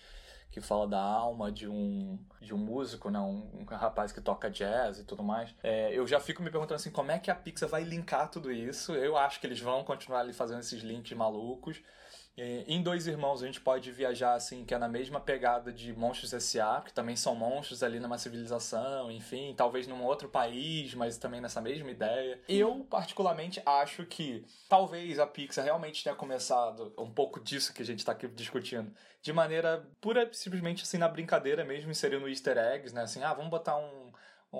[0.54, 3.18] que fala da alma de um, de um músico, né?
[3.18, 5.52] Um, um rapaz que toca jazz e tudo mais.
[5.64, 8.52] É, eu já fico me perguntando assim, como é que a Pixar vai linkar tudo
[8.52, 8.92] isso?
[8.94, 11.82] Eu acho que eles vão continuar ali fazendo esses links malucos.
[12.36, 16.32] Em Dois Irmãos a gente pode viajar assim, que é na mesma pegada de Monstros
[16.32, 21.40] S.A., que também são monstros ali numa civilização, enfim, talvez num outro país, mas também
[21.40, 22.40] nessa mesma ideia.
[22.48, 27.84] Eu, particularmente, acho que talvez a Pixar realmente tenha começado um pouco disso que a
[27.86, 32.92] gente está aqui discutindo, de maneira pura, simplesmente assim, na brincadeira mesmo, inserindo easter eggs,
[32.92, 33.02] né?
[33.02, 34.03] Assim, ah, vamos botar um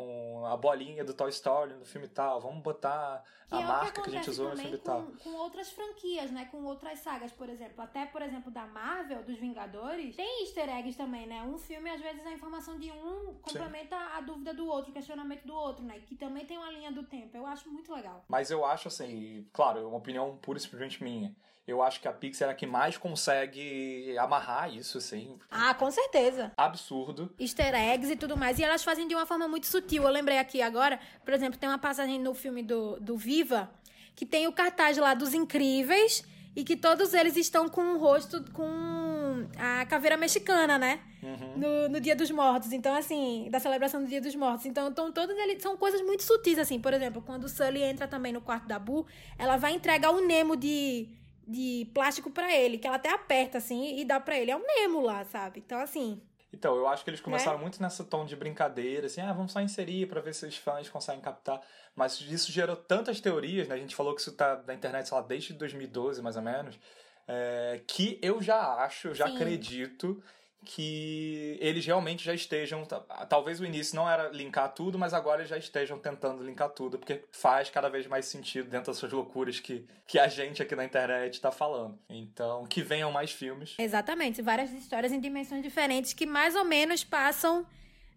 [0.01, 4.03] um, a bolinha do Toy Story no filme tal, vamos botar que a é marca
[4.03, 5.07] que, que, a gente usou no filme com, tal.
[5.23, 6.49] Com outras franquias, né?
[6.51, 7.83] Com outras sagas, por exemplo.
[7.83, 11.43] Até, por exemplo, da Marvel, dos Vingadores, tem easter eggs também, né?
[11.43, 14.13] Um filme, às vezes, a informação de um complementa Sim.
[14.17, 16.01] a dúvida do outro, o questionamento do outro, né?
[16.01, 17.37] Que também tem uma linha do tempo.
[17.37, 18.25] Eu acho muito legal.
[18.29, 21.35] Mas eu acho, assim, claro, é uma opinião pura e simplesmente minha
[21.67, 25.39] eu acho que a Pixar é a que mais consegue amarrar isso, assim.
[25.51, 26.53] Ah, com certeza.
[26.57, 27.33] Absurdo.
[27.39, 28.59] Easter eggs e tudo mais.
[28.59, 30.03] E elas fazem de uma forma muito sutil.
[30.03, 33.71] Eu lembrei aqui agora, por exemplo, tem uma passagem no filme do, do Viva
[34.15, 36.23] que tem o cartaz lá dos incríveis
[36.55, 41.01] e que todos eles estão com o rosto com a caveira mexicana, né?
[41.23, 41.57] Uhum.
[41.57, 42.73] No, no Dia dos Mortos.
[42.73, 44.67] Então, assim, da celebração do Dia dos Mortos.
[44.67, 46.79] Então, então, todos eles são coisas muito sutis, assim.
[46.79, 49.07] Por exemplo, quando o Sully entra também no quarto da Boo,
[49.37, 51.09] ela vai entregar o Nemo de
[51.47, 54.51] de plástico para ele, que ela até aperta assim e dá para ele.
[54.51, 55.63] É um Nemo lá, sabe?
[55.65, 56.21] Então, assim.
[56.53, 57.63] Então, eu acho que eles começaram né?
[57.63, 60.89] muito nessa tom de brincadeira, assim, ah, vamos só inserir para ver se os fãs
[60.89, 61.61] conseguem captar.
[61.97, 63.75] Mas isso gerou tantas teorias, né?
[63.75, 66.79] A gente falou que isso tá na internet, sei lá, desde 2012, mais ou menos,
[67.27, 69.35] é, que eu já acho, eu já Sim.
[69.35, 70.23] acredito
[70.65, 72.85] que eles realmente já estejam.
[73.29, 76.99] Talvez o início não era linkar tudo, mas agora eles já estejam tentando linkar tudo,
[76.99, 80.85] porque faz cada vez mais sentido dentro dessas loucuras que, que a gente aqui na
[80.85, 81.99] internet está falando.
[82.09, 83.75] Então, que venham mais filmes.
[83.79, 87.67] Exatamente, várias histórias em dimensões diferentes que mais ou menos passam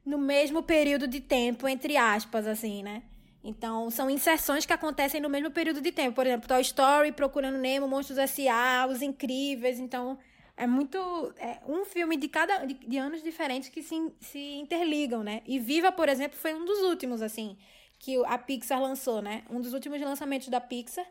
[0.06, 3.04] no mesmo período de tempo, entre aspas, assim, né?
[3.43, 6.16] Então, são inserções que acontecem no mesmo período de tempo.
[6.16, 9.80] Por exemplo, Toy Story, Procurando Nemo, Monstros S.A., Os Incríveis.
[9.80, 10.18] Então,
[10.58, 10.97] é muito.
[11.38, 12.66] É um filme de cada.
[12.66, 15.43] De, de, anos diferentes que se, se interligam, né?
[15.45, 17.55] E Viva, por exemplo, foi um dos últimos, assim,
[17.99, 19.43] que a Pixar lançou, né?
[19.51, 21.05] Um dos últimos lançamentos da Pixar.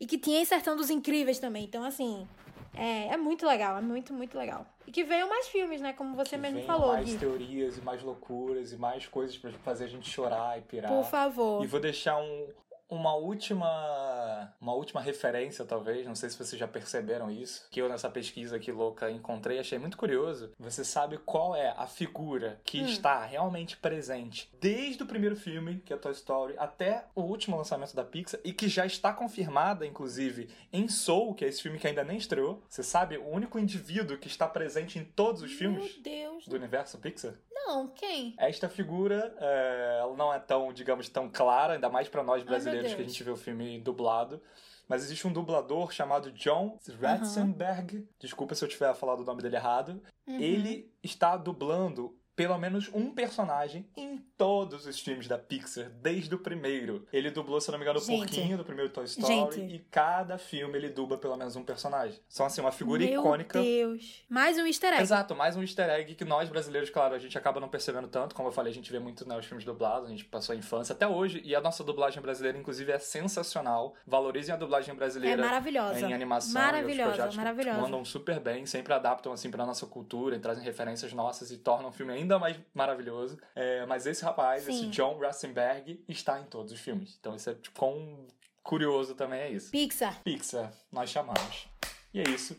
[0.00, 1.64] E que tinha inserção dos incríveis também.
[1.64, 2.26] Então, assim.
[2.74, 4.64] É, é muito legal, é muito, muito legal.
[4.86, 5.92] E que venham mais filmes, né?
[5.92, 6.92] Como você que mesmo falou.
[6.92, 7.18] Mais Gui.
[7.18, 10.92] teorias e mais loucuras e mais coisas para fazer a gente chorar e pirar.
[10.92, 11.64] Por favor.
[11.64, 12.46] E vou deixar um,
[12.88, 17.88] uma última, uma última referência, talvez, não sei se vocês já perceberam isso, que eu
[17.88, 20.52] nessa pesquisa aqui louca encontrei, achei muito curioso.
[20.58, 22.86] Você sabe qual é a figura que hum.
[22.86, 27.94] está realmente presente desde o primeiro filme, que é Toy Story, até o último lançamento
[27.94, 31.86] da Pixar e que já está confirmada, inclusive, em Soul, que é esse filme que
[31.86, 32.62] ainda nem estreou.
[32.68, 36.00] Você sabe o único indivíduo que está presente em todos os filmes
[36.46, 37.34] do universo Pixar?
[37.50, 38.34] Não, quem?
[38.38, 42.77] Esta figura, é, ela não é tão, digamos, tão clara, ainda mais para nós brasileiros
[42.82, 44.40] que a gente vê o filme dublado.
[44.88, 47.98] Mas existe um dublador chamado John Ratzenberg.
[47.98, 48.06] Uhum.
[48.18, 50.02] Desculpa se eu tiver falado o nome dele errado.
[50.26, 50.40] Uhum.
[50.40, 56.38] Ele está dublando pelo menos um personagem em todos os filmes da Pixar, desde o
[56.38, 57.04] primeiro.
[57.12, 59.34] Ele dublou, se não me engano, o Porquinho do primeiro Toy Story.
[59.34, 59.60] Gente.
[59.60, 62.20] E cada filme ele dubla pelo menos um personagem.
[62.28, 63.60] São, assim, uma figura Meu icônica.
[63.60, 64.22] Meu Deus.
[64.28, 65.02] Mais um easter egg.
[65.02, 68.32] Exato, mais um easter egg que nós brasileiros, claro, a gente acaba não percebendo tanto.
[68.32, 70.56] Como eu falei, a gente vê muito né, os filmes dublados, a gente passou a
[70.56, 71.42] infância até hoje.
[71.44, 73.94] E a nossa dublagem brasileira, inclusive, é sensacional.
[74.06, 75.42] Valorizem a dublagem brasileira.
[75.42, 76.00] É maravilhosa.
[76.00, 76.52] Em animação.
[76.52, 77.80] Maravilhosa, maravilhosa.
[77.80, 81.88] Mandam super bem, sempre adaptam, assim, pra nossa cultura, e trazem referências nossas e tornam
[81.88, 83.36] o filme ainda mais maravilhoso.
[83.56, 84.72] É, mas esse rapaz, Sim.
[84.72, 87.16] esse John Rassenberg, está em todos os filmes.
[87.18, 88.26] Então isso é tipo, quão
[88.62, 89.70] curioso também é isso.
[89.70, 90.22] Pixar.
[90.22, 91.68] Pixar, nós chamamos.
[92.12, 92.56] E é isso.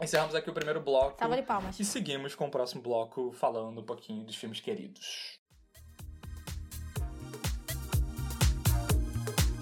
[0.00, 1.18] Encerramos aqui o primeiro bloco.
[1.18, 1.80] Salva de palmas.
[1.80, 5.38] E seguimos com o próximo bloco falando um pouquinho dos filmes queridos.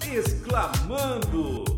[0.01, 1.74] Exclamando!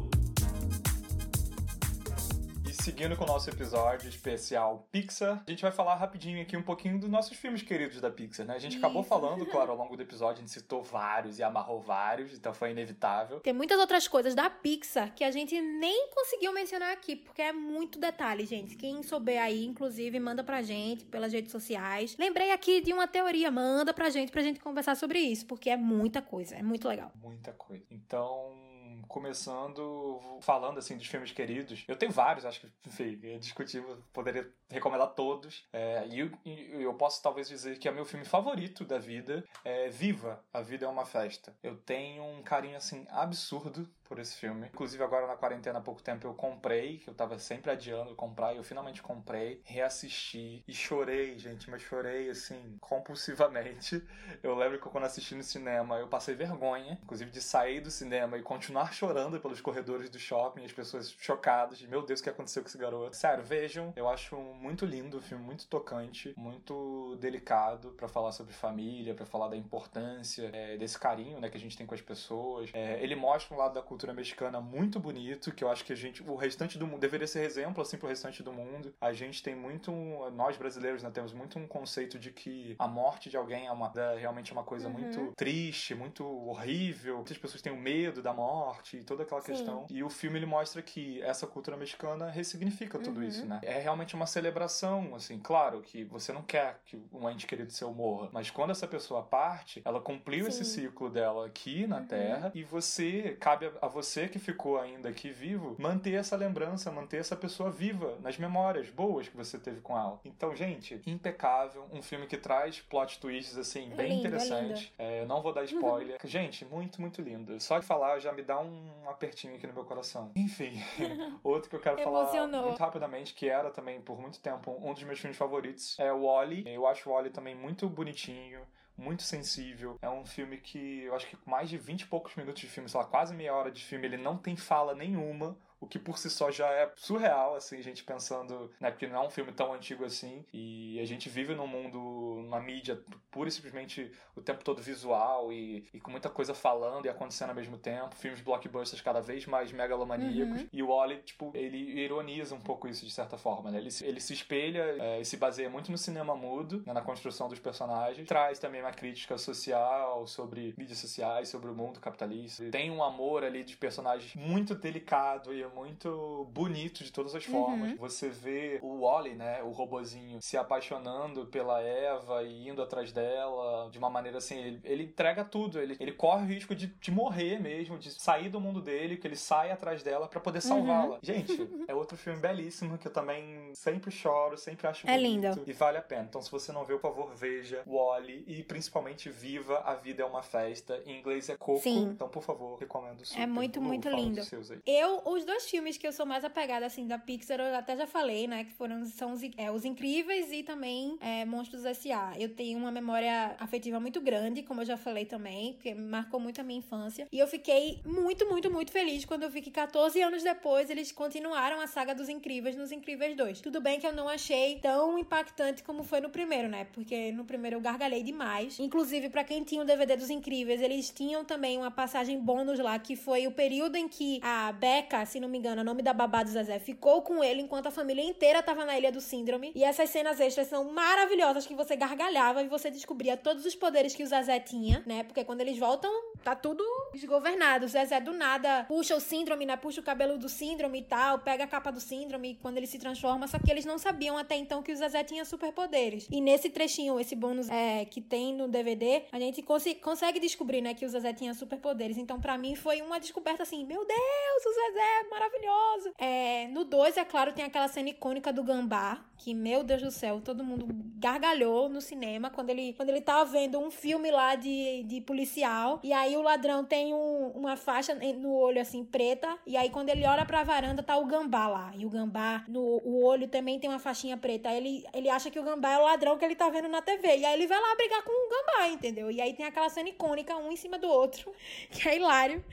[2.88, 6.98] Seguindo com o nosso episódio especial Pixar, a gente vai falar rapidinho aqui um pouquinho
[6.98, 8.56] dos nossos filmes queridos da Pixar, né?
[8.56, 8.86] A gente Isso.
[8.86, 12.54] acabou falando, claro, ao longo do episódio, a gente citou vários e amarrou vários, então
[12.54, 13.42] foi inevitável.
[13.42, 17.52] Tem muitas outras coisas da Pixar que a gente nem conseguiu mencionar aqui, porque é
[17.52, 18.78] muito detalhe, gente.
[18.78, 22.16] Quem souber aí, inclusive, manda pra gente pelas redes sociais.
[22.18, 25.76] Lembrei aqui de uma teoria, manda pra gente pra gente conversar sobre isso, porque é
[25.76, 27.12] muita coisa, é muito legal.
[27.22, 27.84] Muita coisa.
[27.92, 28.67] Então,
[29.08, 31.84] começando falando assim dos filmes queridos.
[31.88, 35.66] Eu tenho vários, acho que, enfim, discutível, poderia recomendar todos.
[35.72, 39.90] É, e eu, eu, posso talvez dizer que é meu filme favorito da vida é
[39.90, 41.56] Viva, A Vida é uma Festa.
[41.64, 44.68] Eu tenho um carinho assim absurdo por esse filme.
[44.68, 48.54] Inclusive, agora na quarentena há pouco tempo eu comprei, que eu tava sempre adiando comprar,
[48.54, 54.02] e eu finalmente comprei, reassisti e chorei, gente, mas chorei assim, compulsivamente.
[54.42, 58.38] Eu lembro que quando assisti no cinema, eu passei vergonha, inclusive de sair do cinema
[58.38, 62.30] e continuar chorando pelos corredores do shopping, as pessoas chocadas, de meu Deus, o que
[62.30, 63.16] aconteceu com esse garoto?
[63.16, 68.54] Sério, vejam, eu acho muito lindo, um filme muito tocante, muito delicado para falar sobre
[68.54, 72.02] família, para falar da importância é, desse carinho, né, que a gente tem com as
[72.02, 72.70] pessoas.
[72.74, 75.96] É, ele mostra um lado da cultura mexicana muito bonito, que eu acho que a
[75.96, 78.94] gente, o restante do mundo, deveria ser exemplo, assim, pro restante do mundo.
[79.02, 79.92] A gente tem muito,
[80.34, 83.92] nós brasileiros, né, temos muito um conceito de que a morte de alguém é uma,
[83.96, 84.94] é realmente uma coisa uhum.
[84.94, 87.16] muito triste, muito horrível.
[87.16, 89.54] Muitas pessoas têm o medo da morte e toda aquela Sim.
[89.54, 89.88] questão.
[89.90, 93.28] E o filme, ele mostra que essa cultura mexicana ressignifica tudo uhum.
[93.28, 93.60] isso, né?
[93.64, 97.94] É realmente uma celebração, assim, claro que você não quer que um ente querido seu
[97.94, 100.50] morra, mas quando essa pessoa parte, ela cumpriu Sim.
[100.50, 102.06] esse ciclo dela aqui na uhum.
[102.06, 107.18] Terra e você, cabe a você que ficou ainda aqui vivo, manter essa lembrança, manter
[107.18, 110.20] essa pessoa viva nas memórias boas que você teve com ela.
[110.24, 114.94] Então, gente, impecável, um filme que traz plot twists, assim, bem lindo, interessante.
[114.98, 116.18] É, não vou dar spoiler.
[116.24, 117.60] gente, muito, muito lindo.
[117.60, 120.32] Só de falar já me dá um apertinho aqui no meu coração.
[120.36, 120.82] Enfim,
[121.44, 125.04] outro que eu quero falar muito rapidamente, que era também por muito tempo um dos
[125.04, 126.64] meus filmes favoritos, é o Wally.
[126.68, 128.62] Eu acho o Wally também muito bonitinho
[128.98, 129.98] muito sensível.
[130.02, 132.90] É um filme que eu acho que mais de 20 e poucos minutos de filme,
[132.90, 136.18] sei lá, quase meia hora de filme, ele não tem fala nenhuma o que por
[136.18, 139.52] si só já é surreal, assim, a gente pensando, né, porque não é um filme
[139.52, 142.00] tão antigo assim, e a gente vive num mundo,
[142.44, 143.00] numa mídia
[143.30, 147.50] pura e simplesmente o tempo todo visual e, e com muita coisa falando e acontecendo
[147.50, 150.70] ao mesmo tempo, filmes blockbusters cada vez mais megalomaníacos, uhum.
[150.74, 154.20] e o Wally, tipo, ele ironiza um pouco isso de certa forma, né, ele, ele
[154.20, 158.28] se espelha é, e se baseia muito no cinema mudo, né, na construção dos personagens,
[158.28, 163.44] traz também uma crítica social sobre mídias sociais, sobre o mundo capitalista, tem um amor
[163.44, 167.92] ali de personagens muito delicado e muito bonito de todas as formas.
[167.92, 167.98] Uhum.
[167.98, 173.90] Você vê o Wally, né, o robozinho, se apaixonando pela Eva e indo atrás dela
[173.90, 177.12] de uma maneira assim, ele, ele entrega tudo, ele, ele corre o risco de, de
[177.12, 181.16] morrer mesmo, de sair do mundo dele, que ele sai atrás dela para poder salvá-la.
[181.16, 181.20] Uhum.
[181.22, 185.64] Gente, é outro filme belíssimo que eu também sempre choro, sempre acho é bonito lindo.
[185.66, 186.26] e vale a pena.
[186.30, 190.26] Então, se você não viu, por favor, veja Wally e principalmente Viva a Vida é
[190.26, 191.02] uma Festa.
[191.06, 192.04] Em inglês é Coco, Sim.
[192.14, 193.42] então por favor, recomendo super.
[193.42, 194.42] É muito, muito lindo.
[194.86, 198.08] Eu, os dois filmes que eu sou mais apegada, assim, da Pixar, eu até já
[198.08, 198.64] falei, né?
[198.64, 202.34] Que foram são os, é, os Incríveis e também é, Monstros S.A.
[202.38, 206.62] Eu tenho uma memória afetiva muito grande, como eu já falei também, porque marcou muito
[206.62, 207.28] a minha infância.
[207.32, 211.12] E eu fiquei muito, muito, muito feliz quando eu vi que 14 anos depois eles
[211.12, 213.62] continuaram a saga dos Incríveis nos Incríveis 2.
[213.62, 216.86] Tudo bem que eu não achei tão impactante como foi no primeiro, né?
[216.94, 218.80] Porque no primeiro eu gargalhei demais.
[218.80, 222.98] Inclusive, para quem tinha o DVD dos Incríveis, eles tinham também uma passagem bônus lá,
[223.00, 226.44] que foi o período em que a Becca, se não me engano, nome da babá
[226.44, 229.72] do Zezé, ficou com ele enquanto a família inteira tava na Ilha do Síndrome.
[229.76, 234.16] E essas cenas extras são maravilhosas que você gargalhava e você descobria todos os poderes
[234.16, 235.24] que o Zezé tinha, né?
[235.24, 236.12] Porque quando eles voltam,
[236.44, 236.84] tá tudo
[237.14, 237.86] desgovernado.
[237.86, 239.78] O Zezé do nada puxa o síndrome, né?
[239.78, 243.00] Puxa o cabelo do síndrome e tal, pega a capa do síndrome quando ele se
[243.00, 243.48] transforma.
[243.48, 246.28] Só que eles não sabiam até então que o Zezé tinha superpoderes.
[246.32, 250.82] E nesse trechinho, esse bônus é, que tem no DVD, a gente cons consegue descobrir,
[250.82, 252.18] né, que o Zezé tinha superpoderes.
[252.18, 256.14] Então, para mim, foi uma descoberta assim: meu Deus, o Zezé é maravilhoso.
[256.18, 260.12] É, no 2, é claro, tem aquela cena icônica do gambá, que, meu Deus do
[260.12, 260.88] céu, todo mundo
[261.20, 266.00] gargalhou no cinema quando ele, quando ele tava vendo um filme lá de, de policial.
[266.04, 269.58] E aí o ladrão tem um, uma faixa no olho, assim, preta.
[269.66, 271.92] E aí quando ele olha pra varanda, tá o gambá lá.
[271.96, 274.70] E o gambá, no o olho também tem uma faixinha preta.
[274.70, 277.02] Aí ele, ele acha que o gambá é o ladrão que ele tá vendo na
[277.02, 277.38] TV.
[277.38, 279.30] E aí ele vai lá brigar com o gambá, entendeu?
[279.32, 281.52] E aí tem aquela cena icônica, um em cima do outro,
[281.92, 282.64] que é hilário.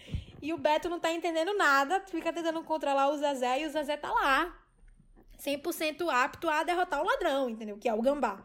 [0.45, 3.97] E o Beto não tá entendendo nada, fica tentando controlar o Zezé e o Zezé
[3.97, 4.55] tá lá,
[5.39, 7.79] 100% apto a derrotar o ladrão, entendeu?
[7.79, 8.45] Que é o gambá.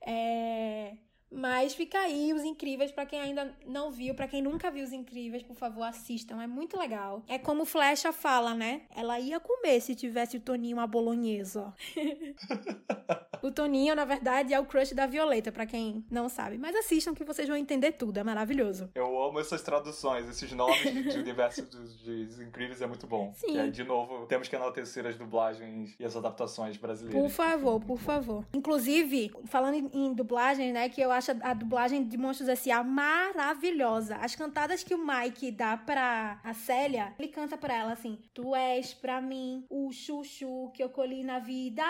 [0.00, 0.96] É...
[1.30, 4.92] Mas fica aí os incríveis para quem ainda não viu, para quem nunca viu os
[4.92, 7.22] incríveis, por favor, assistam, é muito legal.
[7.28, 8.82] É como Flecha fala, né?
[8.94, 11.74] Ela ia comer se tivesse o Toninho a bolonhesa.
[13.42, 16.58] o Toninho, na verdade, é o crush da Violeta, para quem não sabe.
[16.58, 18.90] Mas assistam que vocês vão entender tudo, é maravilhoso.
[18.94, 23.32] Eu amo essas traduções, esses nomes de universo dos, dos incríveis é muito bom.
[23.34, 23.58] Sim.
[23.58, 27.20] Aí, de novo, temos que enaltecer as dublagens e as adaptações brasileiras.
[27.20, 28.44] Por favor, por favor.
[28.54, 32.82] Inclusive, falando em dublagem, né, que eu acho a dublagem de Monstros S.A.
[32.84, 34.16] maravilhosa.
[34.16, 38.54] As cantadas que o Mike dá pra a Célia, ele canta pra ela assim: Tu
[38.54, 41.82] és pra mim o chuchu que eu colhi na vida.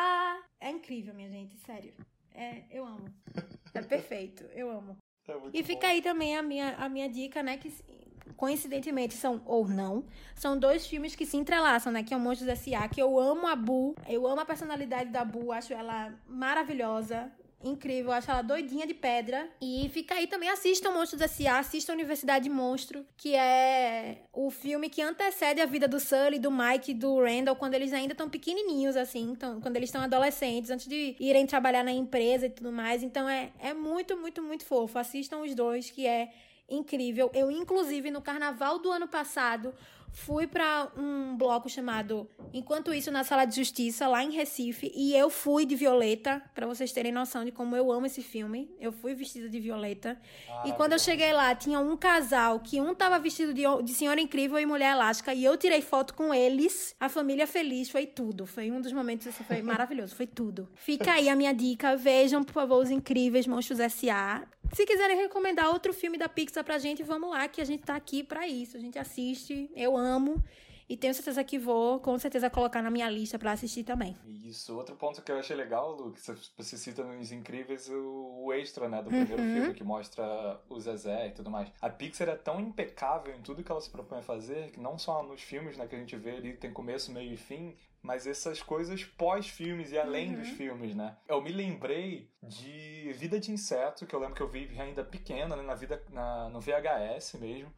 [0.61, 1.93] É incrível, minha gente, sério.
[2.35, 3.07] É, eu amo.
[3.75, 4.97] É perfeito, eu amo.
[5.29, 5.93] É e fica bom.
[5.93, 7.57] aí também a minha, a minha dica, né?
[7.57, 7.73] Que
[8.37, 10.05] coincidentemente são ou não,
[10.35, 12.03] são dois filmes que se entrelaçam, né?
[12.03, 15.25] Que é o Monstros S.A., que eu amo a Bu, eu amo a personalidade da
[15.25, 19.49] Bu, acho ela maravilhosa incrível, eu acho ela doidinha de pedra.
[19.61, 25.03] E fica aí também, assistam Monstros S.A., assistam Universidade Monstro, que é o filme que
[25.03, 29.31] antecede a vida do Sully, do Mike do Randall, quando eles ainda estão pequenininhos, assim,
[29.31, 33.03] então, quando eles estão adolescentes, antes de irem trabalhar na empresa e tudo mais.
[33.03, 34.99] Então é, é muito, muito, muito fofo.
[34.99, 36.31] Assistam os dois, que é
[36.69, 37.31] incrível.
[37.33, 39.75] Eu, inclusive, no carnaval do ano passado,
[40.17, 45.15] fui para um bloco chamado Enquanto Isso na Sala de Justiça, lá em Recife, e
[45.15, 48.71] eu fui de Violeta, para vocês terem noção de como eu amo esse filme.
[48.81, 50.19] Eu fui vestida de Violeta.
[50.49, 53.93] Ah, e quando eu cheguei lá, tinha um casal que um tava vestido de, de
[53.93, 56.97] Senhora Incrível e Mulher Elástica, e eu tirei foto com eles.
[56.99, 58.47] A família feliz, foi tudo.
[58.47, 60.67] Foi um dos momentos, assim, foi maravilhoso, foi tudo.
[60.77, 64.45] Fica aí a minha dica, vejam, por favor, Os Incríveis Monstros S.A.
[64.73, 67.97] Se quiserem recomendar outro filme da Pixar pra gente, vamos lá, que a gente tá
[67.97, 68.77] aqui pra isso.
[68.77, 70.43] A gente assiste, eu amo.
[70.89, 74.17] E tenho certeza que vou, com certeza, colocar na minha lista para assistir também.
[74.45, 74.77] Isso.
[74.77, 76.21] Outro ponto que eu achei legal, Lu, que
[76.57, 79.55] você cita nos Incríveis o, extra, né, do primeiro uhum.
[79.55, 81.73] filme, que mostra o Zezé e tudo mais.
[81.81, 84.97] A Pixar é tão impecável em tudo que ela se propõe a fazer, que não
[84.97, 88.25] só nos filmes, né, que a gente vê ali, tem começo, meio e fim, mas
[88.25, 90.41] essas coisas pós-filmes e além uhum.
[90.41, 91.17] dos filmes, né?
[91.29, 95.57] Eu me lembrei de Vida de Inseto, que eu lembro que eu vi ainda pequena,
[95.57, 97.73] né, na vida, na, no VHS mesmo.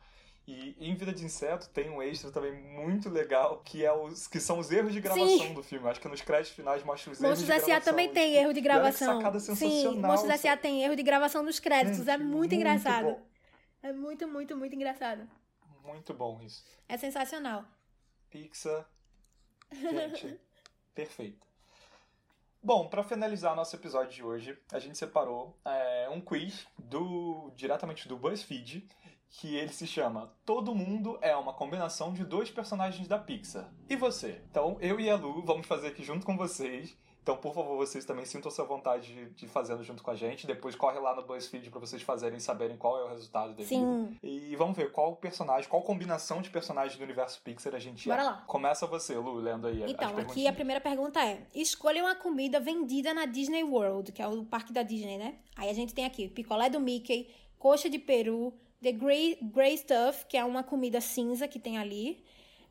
[0.48, 4.40] E em Vida de Inseto tem um extra também muito legal, que é os que
[4.40, 5.52] são os erros de gravação Sim.
[5.52, 5.86] do filme.
[5.86, 7.74] Acho que nos créditos finais mostra os Monstros erros de gravação.
[7.74, 7.80] S.A.
[7.92, 9.18] também tem erro de gravação.
[9.18, 9.92] Sacada sensacional.
[9.92, 10.56] Sim, Monstros S.A.
[10.56, 11.98] tem erro de gravação nos créditos.
[11.98, 13.04] Gente, é muito, muito engraçado.
[13.04, 13.26] Bom.
[13.82, 15.28] É muito, muito, muito engraçado.
[15.84, 16.64] Muito bom isso.
[16.88, 17.66] É sensacional.
[18.30, 18.88] Pixar.
[19.70, 20.40] Gente,
[20.94, 21.46] perfeito.
[22.62, 28.08] Bom, para finalizar nosso episódio de hoje, a gente separou é, um quiz do diretamente
[28.08, 28.88] do BuzzFeed
[29.30, 33.70] que ele se chama Todo Mundo é uma combinação de dois personagens da Pixar.
[33.88, 34.42] E você?
[34.50, 36.96] Então, eu e a Lu vamos fazer aqui junto com vocês.
[37.28, 40.46] Então, por favor, vocês também sintam-se à vontade de, de fazendo junto com a gente.
[40.46, 43.68] Depois corre lá no BuzzFeed para vocês fazerem e saberem qual é o resultado devido.
[43.68, 44.16] Sim.
[44.22, 48.22] E vamos ver qual personagem, qual combinação de personagens do universo Pixar a gente Bora
[48.22, 48.24] é.
[48.24, 48.44] lá.
[48.46, 53.12] Começa você, Lu, lendo aí Então, aqui a primeira pergunta é: escolha uma comida vendida
[53.12, 55.34] na Disney World, que é o parque da Disney, né?
[55.54, 60.26] Aí a gente tem aqui picolé do Mickey, coxa de peru, The Grey, Grey Stuff,
[60.26, 62.22] que é uma comida cinza que tem ali.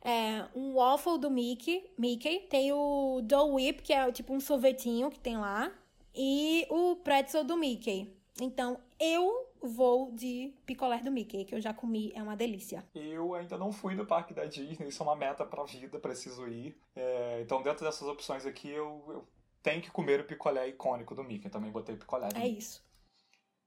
[0.02, 2.40] É, um waffle do Mickey, Mickey.
[2.48, 5.70] Tem o Dole Whip, que é tipo um sorvetinho que tem lá.
[6.14, 8.12] E o pretzel do Mickey.
[8.40, 12.84] Então, eu vou de picolé do Mickey, que eu já comi, é uma delícia.
[12.94, 16.46] Eu ainda não fui no parque da Disney, isso é uma meta pra vida, preciso
[16.46, 16.76] ir.
[16.94, 19.28] É, então, dentro dessas opções aqui, eu, eu,
[19.62, 21.50] tenho que comer o picolé icônico do Mickey.
[21.50, 22.28] também botei picolé.
[22.34, 22.82] É isso.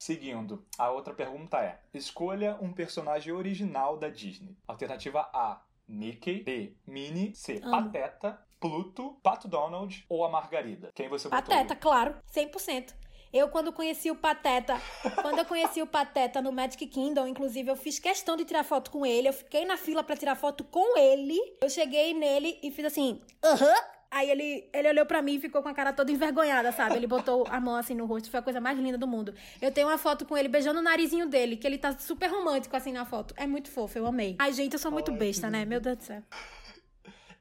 [0.01, 4.57] Seguindo, a outra pergunta é: escolha um personagem original da Disney.
[4.67, 6.41] Alternativa A: Mickey.
[6.41, 7.35] B: Minnie.
[7.35, 7.91] C: Amo.
[7.91, 8.43] Pateta.
[8.59, 10.89] Pluto, Pato Donald ou a Margarida?
[10.95, 11.43] Quem você votou?
[11.43, 12.95] Pateta, claro, 100%.
[13.31, 14.81] Eu, quando conheci o Pateta,
[15.21, 18.89] quando eu conheci o Pateta no Magic Kingdom, inclusive, eu fiz questão de tirar foto
[18.89, 19.27] com ele.
[19.27, 21.39] Eu fiquei na fila para tirar foto com ele.
[21.61, 23.65] Eu cheguei nele e fiz assim, aham.
[23.65, 24.00] Uh -huh.
[24.11, 26.97] Aí ele, ele olhou para mim e ficou com a cara toda envergonhada, sabe?
[26.97, 29.33] Ele botou a mão assim no rosto, foi a coisa mais linda do mundo.
[29.61, 32.75] Eu tenho uma foto com ele beijando o narizinho dele, que ele tá super romântico
[32.75, 33.33] assim na foto.
[33.37, 34.35] É muito fofo, eu amei.
[34.37, 35.63] Ai, gente, eu sou muito besta, né?
[35.63, 36.21] Meu Deus do céu.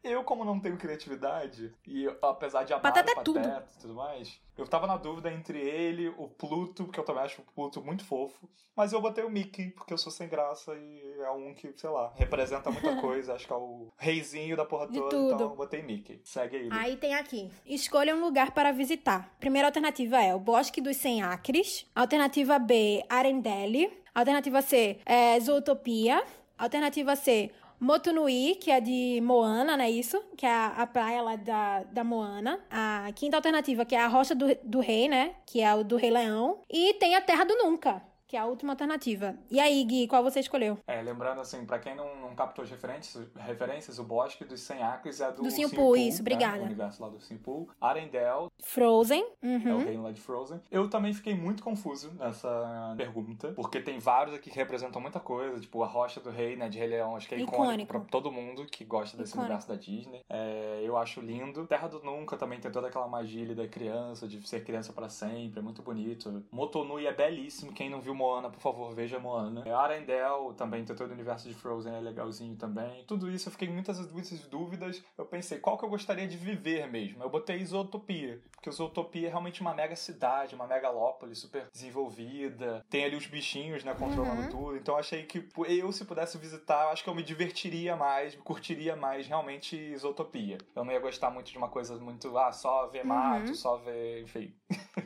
[0.02, 3.94] Eu, como não tenho criatividade, e apesar de amar Pateta o Pateta é e tudo
[3.94, 7.82] mais, eu tava na dúvida entre ele, o Pluto, porque eu também acho o Pluto
[7.82, 11.52] muito fofo, mas eu botei o Mickey, porque eu sou sem graça e é um
[11.54, 15.40] que, sei lá, representa muita coisa, acho que é o reizinho da porra toda, então
[15.40, 16.20] eu botei Mickey.
[16.24, 16.68] Segue aí.
[16.72, 19.34] Aí tem aqui, escolha um lugar para visitar.
[19.38, 26.24] Primeira alternativa é o Bosque dos 100 Acres, alternativa B, Arendelle, alternativa C, é Zootopia,
[26.58, 27.50] alternativa C,
[27.80, 30.22] Motunui, que é de Moana, não é isso?
[30.36, 32.60] Que é a, a praia lá da, da Moana.
[32.70, 35.32] A quinta alternativa, que é a Rocha do, do Rei, né?
[35.46, 36.58] Que é o do Rei Leão.
[36.68, 39.34] E tem a Terra do Nunca, que é a última alternativa.
[39.50, 40.78] E aí, Gui, qual você escolheu?
[40.86, 44.82] É, lembrando assim, para quem não, não captou as referências, referências, o Bosque dos 100
[44.84, 46.20] Acres é do, do Simpool, isso, né?
[46.20, 46.60] obrigada.
[46.60, 47.68] O universo lá do Simpool.
[47.80, 48.46] Arendelle.
[48.60, 49.26] Frozen.
[49.42, 49.68] Uhum.
[49.68, 50.60] É o reino lá de Frozen.
[50.70, 55.58] Eu também fiquei muito confuso nessa pergunta, porque tem vários aqui que representam muita coisa,
[55.58, 58.00] tipo a Rocha do Rei, né, de Rei Leão, acho que é icônico, icônico pra
[58.00, 59.52] todo mundo que gosta desse icônico.
[59.52, 60.20] universo da Disney.
[60.30, 61.66] É, eu acho lindo.
[61.66, 65.58] Terra do Nunca também tem toda aquela magia da criança, de ser criança para sempre,
[65.58, 66.44] é muito bonito.
[66.52, 69.62] Motonui é belíssimo, quem não viu Moana, por favor, veja Moana.
[69.64, 73.02] É, Arendelle também, tem todo o universo de Frozen, é legalzinho também.
[73.06, 75.02] Tudo isso eu fiquei muitas, muitas dúvidas.
[75.16, 77.22] Eu pensei, qual que eu gostaria de viver mesmo?
[77.22, 82.84] Eu botei Isotopia, porque Isotopia é realmente uma mega cidade, uma megalópole super desenvolvida.
[82.90, 84.48] Tem ali os bichinhos, né, controlando uhum.
[84.50, 84.76] tudo.
[84.76, 88.34] Então eu achei que eu, se pudesse visitar, eu acho que eu me divertiria mais,
[88.34, 90.58] me curtiria mais realmente Isotopia.
[90.76, 93.54] Eu não ia gostar muito de uma coisa muito, ah, só ver mato, uhum.
[93.54, 94.54] só ver, enfim.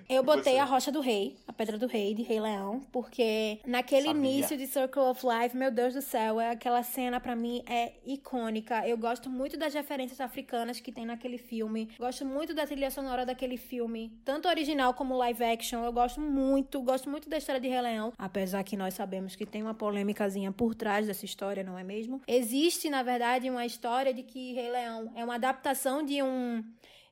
[0.09, 4.07] Eu botei a Rocha do Rei, a Pedra do Rei, de Rei Leão, porque naquele
[4.07, 4.21] Sabia.
[4.21, 7.95] início de Circle of Life, meu Deus do céu, é aquela cena para mim é
[8.05, 8.87] icônica.
[8.87, 11.91] Eu gosto muito das referências africanas que tem naquele filme.
[11.99, 15.85] Gosto muito da trilha sonora daquele filme, tanto original como live action.
[15.85, 19.47] Eu gosto muito, gosto muito da história de Rei Leão, apesar que nós sabemos que
[19.47, 22.21] tem uma polêmicazinha por trás dessa história, não é mesmo?
[22.27, 26.62] Existe, na verdade, uma história de que Rei Leão é uma adaptação de um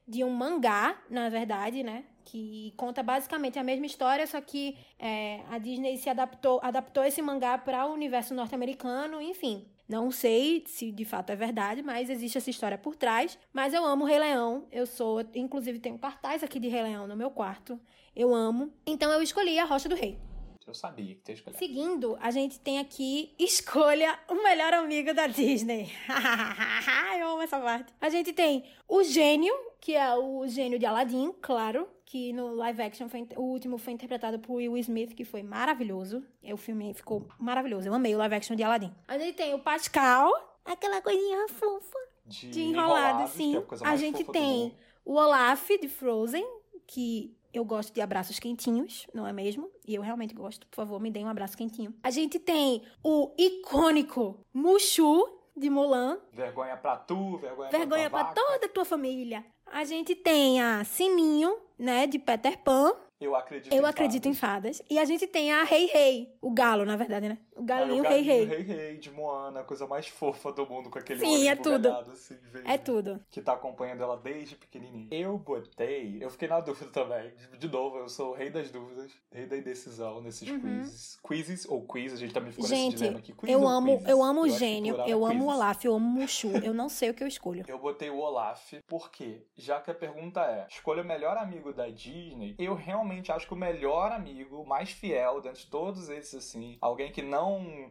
[0.07, 2.05] de um mangá, na verdade, né?
[2.25, 7.21] Que conta basicamente a mesma história, só que é, a Disney se adaptou, adaptou esse
[7.21, 9.67] mangá para o universo norte-americano, enfim.
[9.89, 13.39] Não sei se de fato é verdade, mas existe essa história por trás.
[13.53, 14.67] Mas eu amo Rei Leão.
[14.73, 17.79] Eu sou, inclusive, tenho cartaz aqui de Rei Leão no meu quarto.
[18.15, 18.73] Eu amo.
[18.87, 20.19] Então eu escolhi a Rocha do Rei.
[20.67, 21.59] Eu sabia que tinha escolhido.
[21.59, 25.91] Seguindo, a gente tem aqui Escolha o melhor amigo da Disney.
[27.21, 27.93] eu amo essa parte.
[28.01, 32.83] A gente tem o gênio, que é o gênio de Aladdin, claro, que no live
[32.83, 36.23] action foi, o último foi interpretado por Will Smith, que foi maravilhoso.
[36.43, 37.89] O filme ficou maravilhoso.
[37.89, 38.93] Eu amei o live action de Aladdin.
[39.09, 40.31] A gente tem o Pascal,
[40.63, 41.97] aquela coisinha fofa
[42.27, 43.57] de, de enrolado, sim.
[43.57, 44.75] É a, a gente tem
[45.07, 46.47] o Olaf de Frozen,
[46.87, 49.71] que eu gosto de abraços quentinhos, não é mesmo?
[49.89, 50.67] E eu realmente gosto.
[50.67, 51.95] Por favor, me dê um abraço quentinho.
[52.03, 56.19] A gente tem o icônico Mushu de Mulan.
[56.33, 59.45] Vergonha pra tu, vergonha, vergonha pra, pra toda a tua família.
[59.67, 62.93] A gente tem a Sininho, né, de Peter Pan.
[63.21, 64.37] Eu acredito Eu em acredito fadas.
[64.37, 64.41] em
[64.79, 64.83] fadas.
[64.91, 67.39] E a gente tem a Rei Rei, o galo, na verdade, né?
[67.55, 68.45] O galinho, é, o Rei Rei.
[68.45, 71.89] Rei Rei de Moana, a coisa mais fofa do mundo, com aquele Sim, é tudo.
[71.89, 73.21] Assim, é tudo.
[73.31, 75.09] Que tá acompanhando ela desde pequenininha.
[75.11, 77.33] Eu botei, eu fiquei na dúvida também.
[77.59, 80.61] De novo, eu sou o rei das dúvidas, rei da indecisão nesses uhum.
[80.61, 81.19] quizzes.
[81.27, 83.33] Quizzes ou quiz, a gente também ficou gente, nesse dilema aqui.
[83.33, 84.09] Quiz eu amo, quizzes?
[84.09, 87.11] eu amo o gênio, eu amo o Olaf, eu amo o Mushu, eu não sei
[87.11, 87.65] o que eu escolho.
[87.69, 91.89] Eu botei o Olaf porque, já que a pergunta é, escolha o melhor amigo da
[91.89, 97.11] Disney, eu realmente acho que o melhor amigo, mais fiel, dentre todos esses, assim, alguém
[97.13, 97.42] que não,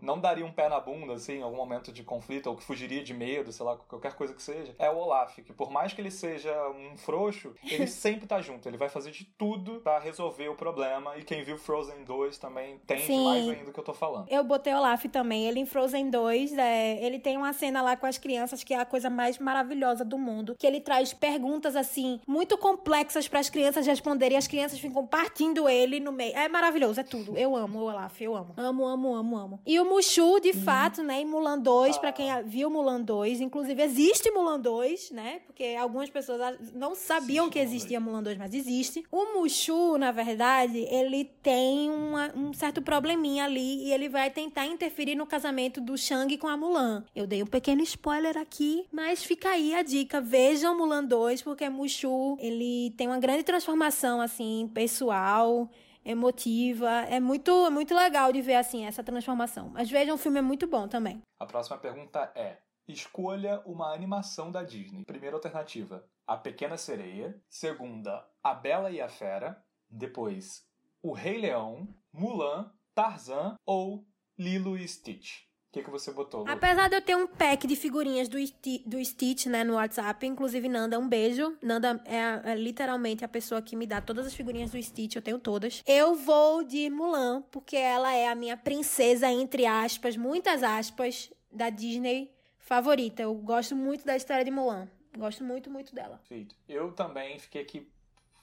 [0.01, 3.03] não daria um pé na bunda, assim, em algum momento de conflito, ou que fugiria
[3.03, 6.01] de medo, sei lá, qualquer coisa que seja, é o Olaf, que por mais que
[6.01, 10.49] ele seja um frouxo, ele sempre tá junto, ele vai fazer de tudo para resolver
[10.49, 13.25] o problema, e quem viu Frozen 2 também entende Sim.
[13.25, 14.27] mais ainda do que eu tô falando.
[14.29, 17.95] Eu botei o Olaf também, ele em Frozen 2, é, ele tem uma cena lá
[17.95, 21.75] com as crianças que é a coisa mais maravilhosa do mundo, que ele traz perguntas,
[21.75, 26.35] assim, muito complexas para as crianças responderem, e as crianças ficam partindo ele no meio.
[26.35, 27.37] É maravilhoso, é tudo.
[27.37, 28.53] Eu amo o Olaf, eu amo.
[28.57, 29.40] Amo, amo, amo, amo.
[29.65, 30.63] E o Mushu, de uhum.
[30.63, 31.99] fato, né, em Mulan 2, ah.
[31.99, 35.41] para quem viu Mulan 2, inclusive existe Mulan 2, né?
[35.45, 39.03] Porque algumas pessoas não sabiam que existia Mulan 2, mas existe.
[39.11, 44.65] O Mushu, na verdade, ele tem uma, um certo probleminha ali e ele vai tentar
[44.65, 47.03] interferir no casamento do Shang com a Mulan.
[47.15, 50.21] Eu dei um pequeno spoiler aqui, mas fica aí a dica.
[50.21, 55.69] Vejam Mulan 2, porque Mushu, ele tem uma grande transformação, assim, pessoal
[56.03, 56.89] emotiva.
[57.09, 59.69] É muito, é muito legal de ver assim essa transformação.
[59.69, 61.21] Mas vejam, o filme é muito bom também.
[61.39, 65.03] A próxima pergunta é: escolha uma animação da Disney.
[65.05, 67.41] Primeira alternativa: A Pequena Sereia.
[67.49, 69.63] Segunda: A Bela e a Fera.
[69.89, 70.65] Depois:
[71.01, 74.05] O Rei Leão, Mulan, Tarzan ou
[74.37, 75.50] Lilo e Stitch.
[75.71, 76.43] O que, que você botou?
[76.43, 76.51] Lu?
[76.51, 78.37] Apesar de eu ter um pack de figurinhas do,
[78.85, 81.57] do Stitch, né, no WhatsApp, inclusive Nanda, um beijo.
[81.61, 85.21] Nanda é, é, literalmente a pessoa que me dá todas as figurinhas do Stitch, eu
[85.21, 85.81] tenho todas.
[85.87, 91.69] Eu vou de Mulan, porque ela é a minha princesa, entre aspas, muitas aspas, da
[91.69, 93.21] Disney favorita.
[93.21, 94.89] Eu gosto muito da história de Mulan.
[95.17, 96.17] Gosto muito, muito dela.
[96.17, 96.53] Perfeito.
[96.67, 97.89] Eu também fiquei aqui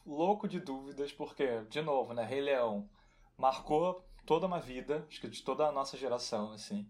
[0.07, 2.89] louco de dúvidas, porque, de novo, né, Rei Leão
[3.37, 6.87] marcou toda uma vida, acho que de toda a nossa geração, assim.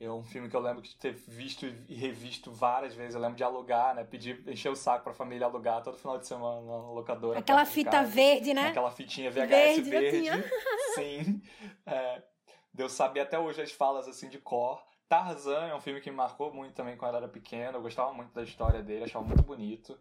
[0.00, 3.14] É um filme que eu lembro de ter visto e revisto várias vezes.
[3.14, 4.02] Eu lembro de alugar, né?
[4.04, 7.38] Pedir, encher o saco pra família alugar todo final de semana na locadora.
[7.38, 8.68] Aquela fita verde, né?
[8.68, 9.90] Aquela fitinha VHS verde.
[9.90, 10.50] verde.
[10.94, 11.42] Sim.
[11.86, 12.22] É,
[12.72, 14.82] Deus sabia até hoje as falas assim de cor.
[15.08, 17.78] Tarzan é um filme que me marcou muito também quando eu era pequeno.
[17.78, 19.96] Eu gostava muito da história dele, achava muito bonito.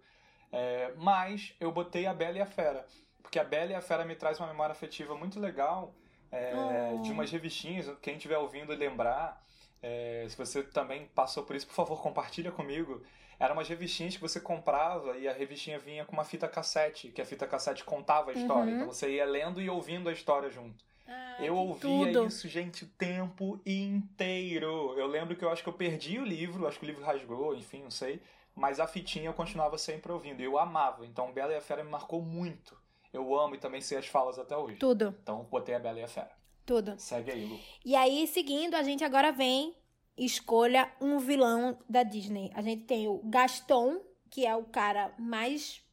[0.51, 2.85] É, mas eu botei a Bela e a Fera.
[3.21, 5.93] Porque a Bela e a Fera me traz uma memória afetiva muito legal
[6.31, 7.01] é, oh.
[7.01, 7.87] de umas revistinhas.
[8.01, 9.43] Quem estiver ouvindo lembrar
[9.83, 13.03] é, se você também passou por isso, por favor, compartilha comigo.
[13.39, 17.21] Eram umas revistinhas que você comprava e a revistinha vinha com uma fita cassete, que
[17.21, 18.71] a fita cassete contava a história.
[18.71, 18.75] Uhum.
[18.75, 20.83] Então você ia lendo e ouvindo a história junto.
[21.05, 22.27] Ai, Eu ouvia tudo.
[22.27, 24.93] isso, gente, o tempo inteiro.
[24.97, 27.55] Eu lembro que eu acho que eu perdi o livro, acho que o livro rasgou,
[27.55, 28.21] enfim, não sei.
[28.55, 30.39] Mas a fitinha eu continuava sempre ouvindo.
[30.41, 31.05] E eu amava.
[31.05, 32.77] Então, Bela e a Fera me marcou muito.
[33.11, 34.77] Eu amo e também sei as falas até hoje.
[34.77, 36.31] Tudo, Então, botei a Bela e a Fera.
[36.65, 36.93] tudo.
[36.97, 37.59] Segue aí, Lu.
[37.83, 39.75] E aí, seguindo, a gente agora vem
[40.17, 42.51] escolha um vilão da Disney.
[42.53, 45.83] A gente tem o Gaston, que é o cara mais.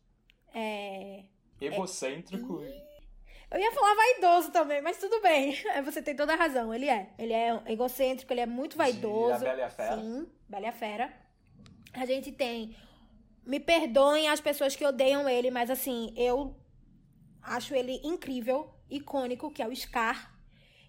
[0.54, 1.24] é,
[1.60, 2.62] Egocêntrico.
[3.50, 5.56] Eu ia falar vaidoso também, mas tudo bem.
[5.84, 6.72] Você tem toda a razão.
[6.72, 7.10] Ele é.
[7.18, 9.34] Ele é egocêntrico, ele é muito vaidoso.
[9.34, 9.96] A Bela e a Fera.
[9.96, 11.12] Sim, Bela e a Fera.
[11.92, 12.76] A gente tem.
[13.44, 16.54] Me perdoem as pessoas que odeiam ele, mas assim, eu
[17.42, 20.38] acho ele incrível, icônico, que é o Scar,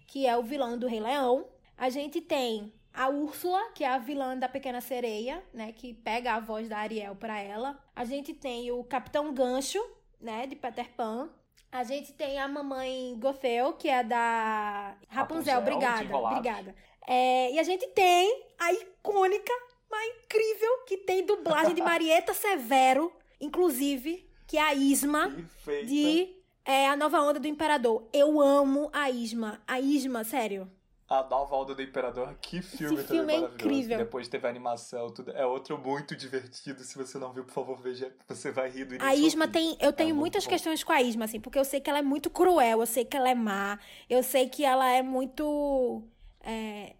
[0.06, 1.48] que é o vilão do Rei Leão.
[1.76, 6.34] A gente tem a Úrsula, que é a vilã da Pequena Sereia, né, que pega
[6.34, 7.78] a voz da Ariel pra ela.
[7.94, 9.82] A gente tem o Capitão Gancho,
[10.20, 11.30] né, de Peter Pan.
[11.70, 16.74] A gente tem a mamãe Gothel, que é da Rapunzel, Rapunzel, obrigada, obrigada.
[17.06, 19.52] É, e a gente tem a icônica,
[19.90, 25.86] mas incrível, que tem dublagem de Marieta Severo, inclusive, que é a Isma Perfeita.
[25.86, 28.06] de é, A Nova Onda do Imperador.
[28.12, 29.62] Eu amo a Isma.
[29.66, 30.70] A Isma, sério.
[31.08, 33.98] A Nova Onda do Imperador, que filme Esse também filme é incrível.
[33.98, 35.30] Depois teve a animação, tudo.
[35.32, 36.82] É outro muito divertido.
[36.82, 38.14] Se você não viu, por favor, veja.
[38.28, 39.76] Você vai rir do início A Isma tem.
[39.80, 42.02] Eu tenho muito muitas questões com a Isma, assim, porque eu sei que ela é
[42.02, 46.02] muito cruel, eu sei que ela é má, eu sei que ela é muito.
[46.40, 46.94] é,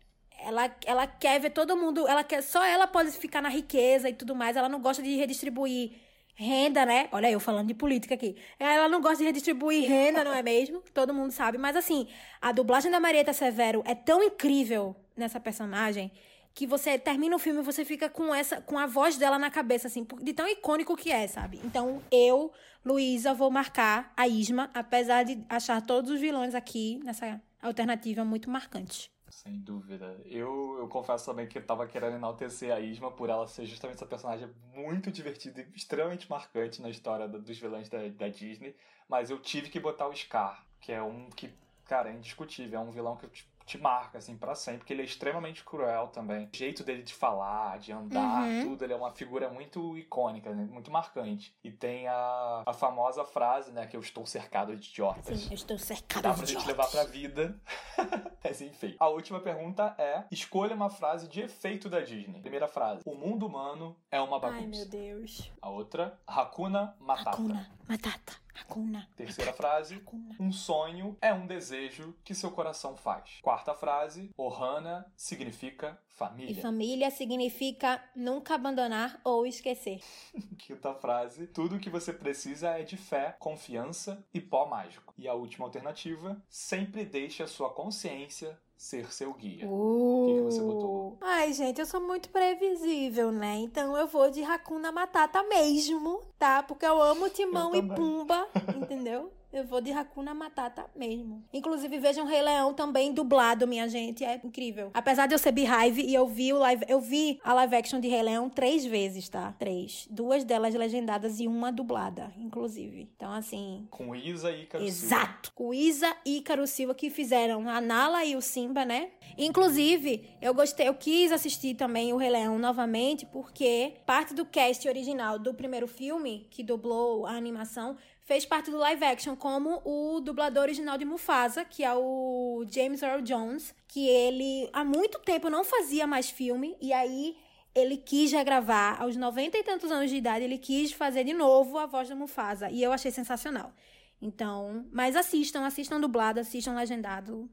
[0.44, 2.06] ela, ela quer ver todo mundo.
[2.06, 2.42] Ela quer.
[2.42, 4.56] Só ela pode ficar na riqueza e tudo mais.
[4.56, 5.92] Ela não gosta de redistribuir
[6.34, 7.09] renda, né?
[7.12, 8.36] Olha eu falando de política aqui.
[8.59, 10.82] Ela não gosta de redistribuir renda, não é mesmo?
[10.92, 11.59] Todo mundo sabe.
[11.59, 12.09] Mas assim,
[12.40, 16.10] a dublagem da Marieta Severo é tão incrível nessa personagem
[16.54, 19.50] que você termina o filme e você fica com essa com a voz dela na
[19.50, 21.60] cabeça assim, de tão icônico que é, sabe?
[21.64, 22.52] Então, eu,
[22.84, 28.50] Luísa, vou marcar a Isma, apesar de achar todos os vilões aqui nessa alternativa muito
[28.50, 29.11] marcantes.
[29.32, 30.20] Sem dúvida.
[30.26, 33.96] Eu, eu confesso também que eu tava querendo enaltecer a Isma por ela ser justamente
[33.96, 38.76] essa personagem muito divertida e extremamente marcante na história da- dos vilões da, da Disney.
[39.09, 41.50] Mas eu tive que botar o Scar, que é um que,
[41.86, 42.78] cara, é indiscutível.
[42.78, 44.80] É um vilão que te, te marca, assim, pra sempre.
[44.80, 46.47] Porque ele é extremamente cruel também.
[46.52, 48.70] O jeito dele de falar, de andar, Uhum.
[48.70, 48.84] tudo.
[48.84, 50.64] Ele é uma figura muito icônica, né?
[50.70, 51.55] muito marcante.
[51.62, 53.86] E tem a, a famosa frase, né?
[53.86, 55.39] Que eu estou cercado de idiotas.
[55.39, 56.66] Sim, eu estou cercada Dá de pra gente idiotas.
[56.66, 57.60] levar pra vida.
[58.44, 58.97] Mas enfim.
[58.98, 62.40] A última pergunta é: escolha uma frase de efeito da Disney.
[62.40, 64.60] Primeira frase: O mundo humano é uma bagunça.
[64.62, 65.51] Ai, meu Deus.
[65.60, 67.30] A outra: Hakuna Matata.
[67.30, 69.06] Hakuna, Matata, Hakuna.
[69.14, 70.35] Terceira frase: Hakuna.
[70.40, 73.39] Um sonho é um desejo que seu coração faz.
[73.43, 76.62] Quarta frase: Ohana significa E família.
[76.62, 80.01] família significa nunca abandonar ou esquecer.
[80.59, 85.12] Quinta frase: Tudo que você precisa é de fé, confiança e pó mágico.
[85.19, 89.64] E a última alternativa: Sempre deixe a sua consciência ser seu guia.
[89.64, 90.26] Uh.
[90.26, 91.16] que que você botou?
[91.20, 93.54] Ai, gente, eu sou muito previsível, né?
[93.59, 96.64] Então eu vou de Hakuna Matata mesmo, tá?
[96.64, 97.94] Porque eu amo Timão Eu e.
[97.94, 99.32] Pumba, entendeu?
[99.52, 101.44] Eu vou de Hakuna Matata mesmo.
[101.52, 104.24] Inclusive, vejam Rei Leão também dublado, minha gente.
[104.24, 104.90] É incrível.
[104.94, 108.00] Apesar de eu ser Beehive e eu vi o live, eu vi a live action
[108.00, 109.52] de Rei Leão três vezes, tá?
[109.58, 110.08] Três.
[110.10, 113.10] Duas delas legendadas e uma dublada, inclusive.
[113.14, 114.88] Então, assim, Com Isa e Ícaro Silva.
[114.88, 115.52] Exato.
[115.56, 119.10] O Isa e Ícaro Silva que fizeram a Nala e o Simba, né?
[119.36, 124.88] Inclusive, eu gostei, eu quis assistir também o Rei Leão novamente, porque parte do cast
[124.88, 130.20] original do primeiro filme, que dublou a animação, fez parte do live action, como o
[130.20, 135.51] dublador original de Mufasa, que é o James Earl Jones, que ele há muito tempo
[135.51, 137.36] não fazia mais filme, e aí
[137.74, 141.78] ele quis regravar, aos 90 e tantos anos de idade, ele quis fazer de novo
[141.78, 143.73] a voz do Mufasa, e eu achei sensacional.
[144.20, 147.51] Então, mas assistam, assistam dublado, assistam legendado.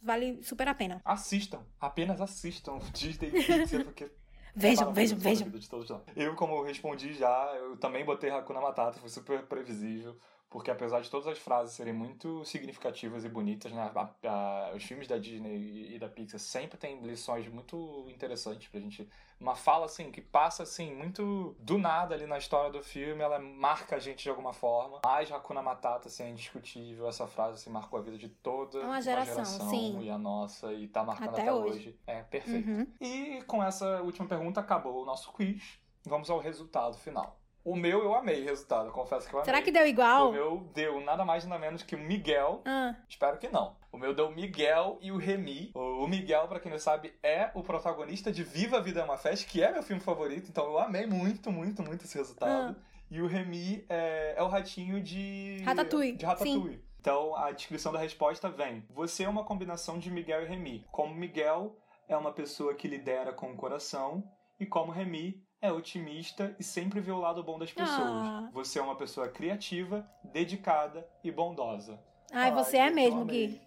[0.00, 1.00] Vale super a pena.
[1.04, 4.10] Assistam, apenas assistam Disney Pixar, porque
[4.54, 5.48] Vejam, é vejam, vejam.
[5.48, 6.02] nós.
[6.16, 10.16] Eu, como eu respondi já, eu também botei Hakuna Matata, foi super previsível,
[10.52, 14.84] porque apesar de todas as frases serem muito significativas e bonitas, né, a- a- os
[14.84, 19.08] filmes da Disney e- da Pixar sempre têm lições muito interessantes pra gente.
[19.40, 23.38] Uma fala, assim, que passa, assim, muito do nada ali na história do filme, ela
[23.40, 25.00] marca a gente de alguma forma.
[25.04, 29.00] Mas Hakuna Matata, assim, é indiscutível, essa frase, assim, marcou a vida de toda Uma
[29.00, 30.00] geração, sim.
[30.02, 31.78] e a nossa, e tá marcando Até até, hoje.
[31.78, 32.00] hoje.
[32.06, 32.68] É, perfeito.
[32.68, 32.86] Uhum.
[33.00, 35.80] E com essa última pergunta acabou o nosso quiz.
[36.04, 37.40] Vamos ao resultado final.
[37.64, 39.44] O meu eu amei o resultado, confesso que eu amei.
[39.44, 40.32] Será que deu O igual?
[40.32, 42.60] meu deu nada mais nada menos que o Miguel.
[42.64, 43.76] Ah, Espero que não.
[43.92, 45.70] O meu deu o Miguel e o Remy.
[45.74, 49.04] O o Miguel, pra quem não sabe, é o protagonista de Viva a Vida é
[49.04, 52.74] uma Festa, que é meu filme favorito, então eu amei muito, muito, muito esse resultado.
[52.76, 52.82] Ah.
[53.08, 55.62] E o Remy é, é o ratinho de.
[55.64, 56.82] Ratatouille, De Ratatouille.
[56.98, 60.84] Então a descrição da resposta vem: Você é uma combinação de Miguel e Remy.
[60.90, 61.76] Como Miguel
[62.08, 64.24] é uma pessoa que lidera com o coração,
[64.58, 68.00] e como Remy é otimista e sempre vê o lado bom das pessoas.
[68.00, 68.50] Ah.
[68.52, 71.98] Você é uma pessoa criativa, dedicada e bondosa.
[72.32, 73.24] Ai, Ai, você é mesmo.
[73.24, 73.60] Gui.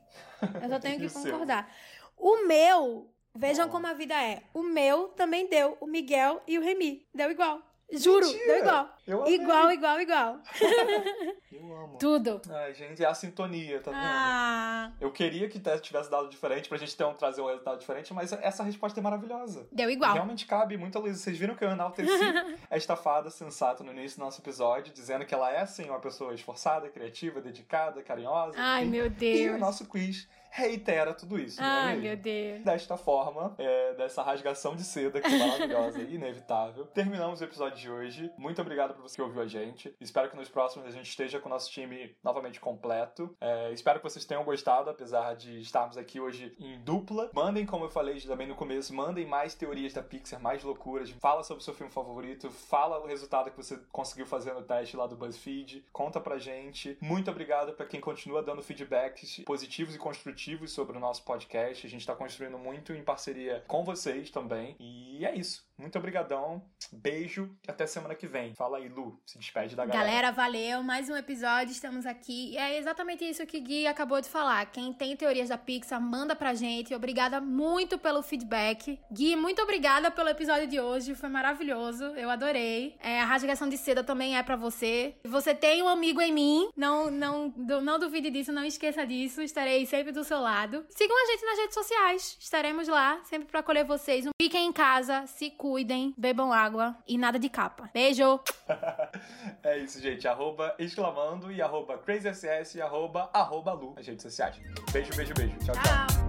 [0.62, 1.74] Eu só tenho que concordar.
[2.18, 3.70] O meu, vejam Ah.
[3.70, 4.44] como a vida é.
[4.54, 7.08] O meu também deu o Miguel e o Remy.
[7.14, 7.62] Deu igual.
[7.92, 8.46] Juro, Mentira!
[8.48, 8.90] deu igual.
[9.08, 9.36] Eu amei.
[9.36, 10.40] Igual, igual, igual.
[11.52, 11.98] Eu amo.
[11.98, 12.42] Tudo.
[12.50, 14.02] Ai, gente, é a sintonia, tá vendo?
[14.04, 18.14] Ah, Eu queria que tivesse dado diferente pra gente ter um, trazer um resultado diferente,
[18.14, 19.68] mas essa resposta é maravilhosa.
[19.72, 20.14] deu igual.
[20.14, 21.20] Realmente cabe muita luz.
[21.20, 22.10] Vocês viram que eu enalteci
[22.70, 26.34] esta fada sensata no início do nosso episódio, dizendo que ela é, sim, uma pessoa
[26.34, 28.56] esforçada, criativa, dedicada, carinhosa.
[28.58, 28.92] Ai, enfim.
[28.92, 29.60] meu E o Deus.
[29.60, 32.64] nosso quiz reitera tudo isso, não é Ai, meu Deus.
[32.64, 37.78] Desta forma, é, dessa rasgação de seda que é maravilhosa e inevitável, terminamos o episódio
[37.78, 38.32] de hoje.
[38.38, 39.94] Muito obrigado por você que ouviu a gente.
[40.00, 43.36] Espero que nos próximos a gente esteja com o nosso time novamente completo.
[43.42, 47.30] É, espero que vocês tenham gostado, apesar de estarmos aqui hoje em dupla.
[47.34, 51.10] Mandem, como eu falei também no começo, mandem mais teorias da Pixar, mais loucuras.
[51.20, 54.96] Fala sobre o seu filme favorito, fala o resultado que você conseguiu fazer no teste
[54.96, 55.84] lá do BuzzFeed.
[55.92, 56.98] Conta pra gente.
[57.02, 61.88] Muito obrigado pra quem continua dando feedbacks positivos e construtivos sobre o nosso podcast.
[61.88, 64.76] A gente tá construindo muito em parceria com vocês também.
[64.80, 65.66] E é isso.
[65.78, 66.64] Muito obrigadão.
[66.92, 68.54] Beijo e até semana que vem.
[68.54, 69.20] Fala aí, Lu.
[69.26, 70.06] Se despede da galera.
[70.06, 70.84] Galera, valeu.
[70.84, 72.52] Mais um episódio, estamos aqui.
[72.52, 74.66] E é exatamente isso que Gui acabou de falar.
[74.68, 76.94] Quem tem teorias da Pixar, manda pra gente.
[76.94, 79.00] Obrigada muito pelo feedback.
[79.12, 81.16] Gui, muito obrigada pelo episódio de hoje.
[81.16, 82.06] Foi maravilhoso.
[82.16, 82.96] Eu adorei.
[83.02, 85.16] É, a rasgação de seda também é pra você.
[85.26, 86.70] Você tem um amigo em mim.
[86.78, 89.42] Não, não, não duvide disso, não esqueça disso.
[89.42, 90.86] Estarei sempre do seu lado.
[90.90, 92.38] Sigam a gente nas redes sociais.
[92.40, 94.26] Estaremos lá, sempre pra acolher vocês.
[94.42, 97.90] Fiquem em casa, se cuidem, bebam água e nada de capa.
[97.94, 98.40] Beijo!
[99.64, 100.28] É isso, gente.
[100.28, 104.56] Arroba exclamando e arroba crazyss e arroba, arroba Lu nas redes sociais.
[104.92, 105.58] Beijo, beijo, beijo.
[105.58, 105.74] tchau.
[105.74, 105.84] tchau.
[105.84, 106.25] Tchau!